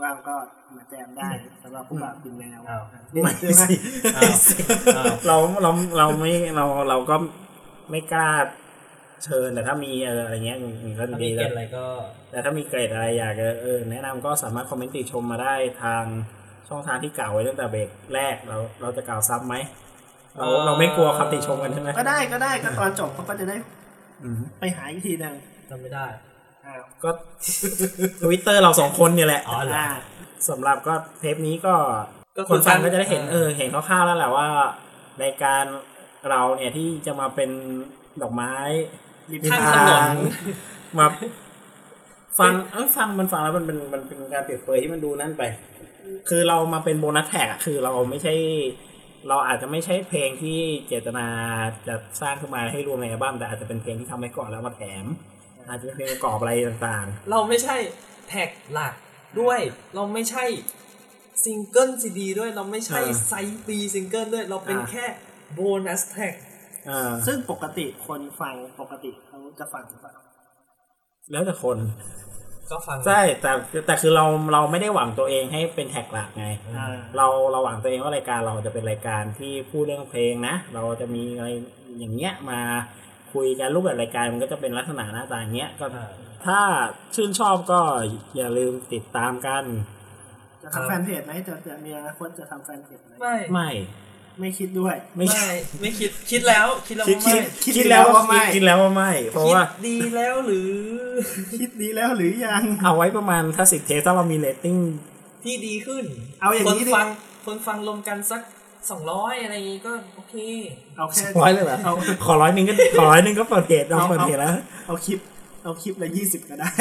[0.01, 0.35] ว่างก็
[0.75, 1.29] มาแจมได้
[1.63, 3.75] สำหรับผู้บ่าวกินแมวอ้าวนี่ไม่คือสิ
[4.17, 4.33] อ้าว
[4.97, 7.15] อ้าวเราเราเราไม่เราเราก็
[7.91, 8.27] ไม่กล้า
[9.23, 11.85] เชิญแต่ถ้ามีเอออะไรเงี้ยมันก็ถ้าดีมีเกแล้ณวฑ์อะไรก็
[12.31, 15.53] แต่ถ้ามีเกรดอะไรอยากจะเออแนะนำก็สามารถคอมเมนต์ติชมมาได้
[15.83, 16.03] ทาง
[16.67, 19.55] ช่องทางที่กล่าวไว้ตั้งแต่เบรกแรกเราเราจะกล่าวซ้ำไหม
[20.37, 23.82] เราเราไม่กลัวคำติชมกันใช่ไหมก็ได้ก็ได้ก็ตอนจบเขาก็จะได้อืม
[24.59, 25.35] ไปหาอีกทีหนึ่ง
[25.69, 26.05] จำไม่ได้
[26.65, 27.09] อ้าวก็
[28.21, 29.87] ทวิตเตอร์เราสองคนเนี่ยแหละอ๋อเหรออ่า
[30.49, 31.75] สำหรับก็เทปนี้ก็
[32.37, 34.47] ก็คนฟังก็จะได้เห็นอ่าเออเห็นคร่าวๆแล้วแหละว่า
[35.19, 35.65] ในการ
[36.29, 37.49] เราเนี่ยที่จะมาเป็น
[38.21, 38.53] ดอกไม้
[39.31, 41.07] ริมริมข้างทถนางนมา
[42.39, 45.43] ฟังเอ้ยฟังมันฟังแล้วมันเป็นมันเป็นการเปรียบเปรยที่มันดูนั่นไป
[46.29, 48.33] คือเรามาเป็นโบนัสแท็กอะคือเราไม่ใช่
[49.27, 51.27] เราอาจจะไม่ใช่เพลงที่เจตนา
[51.87, 55.05] จะสร้างขึ้นมาให้รวมในอัลบั้มแต่อาจจะเป็นเพลงที่ทำไว้ก่อนแล้วมาแถม
[55.69, 57.77] อาจจะเป็นเพลงประกอบอะไรต่างเราไม่ใช่
[58.27, 58.93] track หลัก
[59.39, 59.59] ด้วย
[59.95, 60.45] เราไม่ใช่
[61.43, 65.05] ซิงเกิลซีดีด้วยเราไม่ใช่อ่า side B ซิงเกิลด้วย เราเป็นอ่า แค่
[65.53, 66.33] bonus track
[66.89, 70.13] อ่าซึ่งปกติคนฟังปกติเขาจะฟังหรือเปล่า
[71.31, 71.77] แล้วแต่คน
[72.71, 73.51] ก็ฟังใช่แต่
[73.85, 76.47] แต่คือเราเราไม่ได้หวังตัวเองให้เป็น track หลักไง
[76.77, 76.87] อ่า
[77.17, 81.49] เราเราหวังตัวเองว่ารายการเราจะเป็นรายการที่พูดเรื่องเพลงนะ เราจะมีอะไร
[81.99, 82.59] อย่างเงี้ยมา
[83.33, 85.85] คุยกันรูปแบบรายการมันก็จะเป็นลักษณะหน้าตาอย่างเงี้ยก็
[86.45, 86.59] ถ้า
[87.15, 87.81] ชื่นชอบก็
[88.35, 89.63] อย่าลืมติดตามกัน
[90.63, 93.69] จะทำแฟนเพจไหมจะจะมีอนาคตจะทำแฟนเพจไหมไม่ไม่
[94.39, 100.71] ไม่คิดด้วย ไม่ไม่ไม่คิดคิดแล้วคิดแล้วคิดว่าคิไม่ดคิดคิดแล้วแล้วว่าว่าไม่ไม่คิดแล้วว่าไม่ เพราะคิดว่า ดีแล้วหรือ
[101.59, 104.77] คิดดีแล้วหรือยัง เอาไว้ประมาณถ้าสิบเทปถ้าเรามีเรตติ้ง
[105.43, 106.03] ที่ดีขึ้น
[106.41, 107.07] เอาอย่างนี้คนดิฟัง
[107.45, 108.41] คนฟังรวมกันสัก
[108.89, 110.35] สองร้อยอะไรอย่างงี้ก็โอเค
[110.97, 111.93] เอาแค่ร้อยเลยแบบเอา
[112.25, 114.51] ขอร้อยหนึ่งก็ขอร้อยหนึ่งก็เปิดเพจเราเอาเปิดเพจแล้ว
[114.87, 115.19] เอาคลิป
[115.63, 116.71] เอาคลิปละยี่สิบก็ได้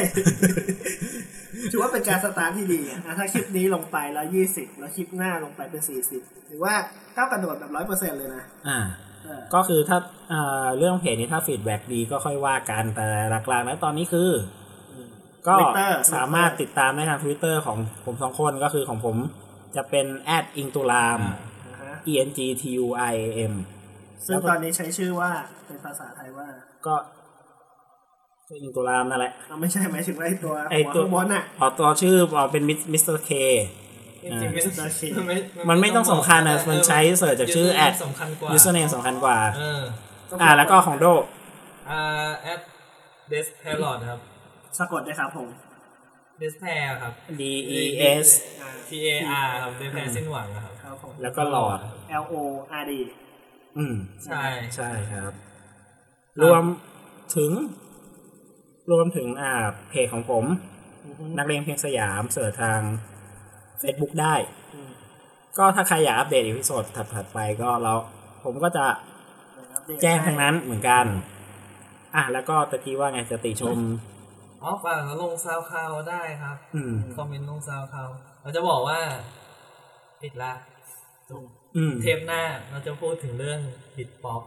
[1.72, 6.74] ถือว่าเป็นการสตาร์ทที่ดีอะถ้าคลิปนี้ลงไปแล้วยี่สิบแล้วคลิปหน้าลงไปเป็นสี่สิบถือว่า
[7.16, 8.80] ก้าวกระโดดแบบร้อยเปอร์เซ็นต์เลยนะ อ่า
[9.24, 9.98] เออก็คือถ้า
[10.32, 14.30] อ่าเรื่องเพจนี้ถ้า feedback ดีก็ค่อยว่ากัน แต่หลักๆแล้วตอนนี้คือ
[14.92, 14.94] อ
[15.48, 19.16] ก็ Twitter สามารถติดตามได้ทาง Twitter ของผมสองคนก็คือของผม
[19.76, 20.06] จะเป็น
[20.56, 21.20] อิงตุลาม
[21.70, 23.52] นะฮะ e n g t u i a m
[24.26, 25.30] ซึ่งตอนนี้ใช้ชื่อว่า
[25.66, 26.48] เป็นภาษาไทยว่า
[26.86, 26.94] ก็
[28.50, 32.62] อิงตุลามนั่นแหละ เอาไม่ใช่หมายถึงว่าไอ้ตัวไอ้หัวตัว ข้างบนอะเอาตัวชื่อเอาเป็น
[32.92, 33.30] มิสเตอร์เค
[34.24, 35.02] จริงๆไม่โอเค
[35.68, 39.82] มันไม่ต้องสำคัญนะมันใช้ search จากชื่อ Username สำคัญกว่า username สำคัญกว่า เออ
[40.42, 41.06] อ่า แล้วก็ของโด
[41.90, 42.00] อ่า
[42.42, 42.60] แอด
[43.28, 44.20] เดสแพลอดครับ
[44.78, 45.48] สะกดได้ครับผม
[46.38, 46.68] เดสแพร
[47.02, 47.42] ครับ d
[47.78, 47.80] e
[48.24, 48.28] s
[48.88, 51.78] T A R ครับเดสแพรสิ้นหวังอะครับ ครับผม แล้วก็หลอด
[52.22, 52.34] L O
[52.80, 52.92] R D
[53.78, 54.42] อืม ใช่
[54.76, 55.32] ใช่ครับ
[56.42, 56.62] รวม
[57.36, 57.50] ถึง
[58.90, 59.52] รวมถึงอ่า
[59.88, 60.44] เพจของผม
[61.38, 62.80] นักเรียนเพลงสยามเสิร์ชทาง
[63.82, 64.34] Facebook ได้
[65.58, 67.92] ก็ถ้าใครอยากอัปเดต episode ถัดๆไปก็เรา
[68.44, 68.84] ผมก็จะ
[70.02, 71.04] แจ้งทางนั้นเหมือนกัน
[72.14, 73.78] อะแล้วก็ตะกี้ว่าไงจะติชม
[74.62, 78.08] อ๋อฝากลง SoundCloud ได้ครับอืมคอมเมนต์ลง SoundCloud
[78.42, 78.98] เราจะบอกว่า
[80.20, 80.52] ปิดละ
[81.30, 81.44] จบ
[81.76, 83.60] อืมเทปหน้าเราจะพูดถึงเรื่อง
[83.96, 84.42] Britpop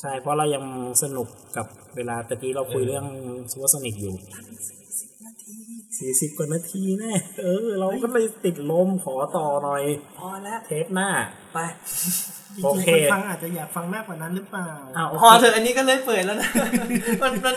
[0.00, 0.64] ใช่เพราะเรายัง
[1.02, 1.66] สนุกกับ
[1.96, 3.06] เวลาตะกี้เราคุยเรื่อง
[3.50, 4.14] Supersonic อยู่
[5.98, 7.12] สี่สิบกว่านาทีแน่
[7.42, 9.82] เออ เราก็เลยติดลมขอต่อหน่อย
[10.18, 11.08] พอแล้วเทปหน้า
[11.52, 11.58] ไป
[12.56, 16.50] จริโองๆเคคนฟังอาจจะอยากฟังมากกว่านั้นหรือเปล่าอ้าวโอพอเคเถอะอันนี้ก็เลยเปิดแล้วนะ
[17.22, 17.56] มันมัน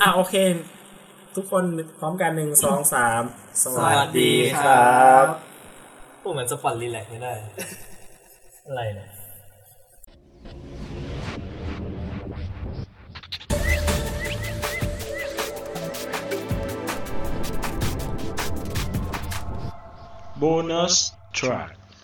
[0.00, 0.34] อะโอเค
[1.36, 1.64] ทุกคน
[1.98, 3.22] พร้อมกันหนึ่งสองสาม
[3.62, 4.32] สสวัสดี
[4.62, 5.26] ครับ
[6.22, 7.32] พูดเหมือนสปอตรีแลกซ์ไม่ได้
[8.66, 9.08] อะไรเนี่ย
[20.40, 21.79] Bonus track.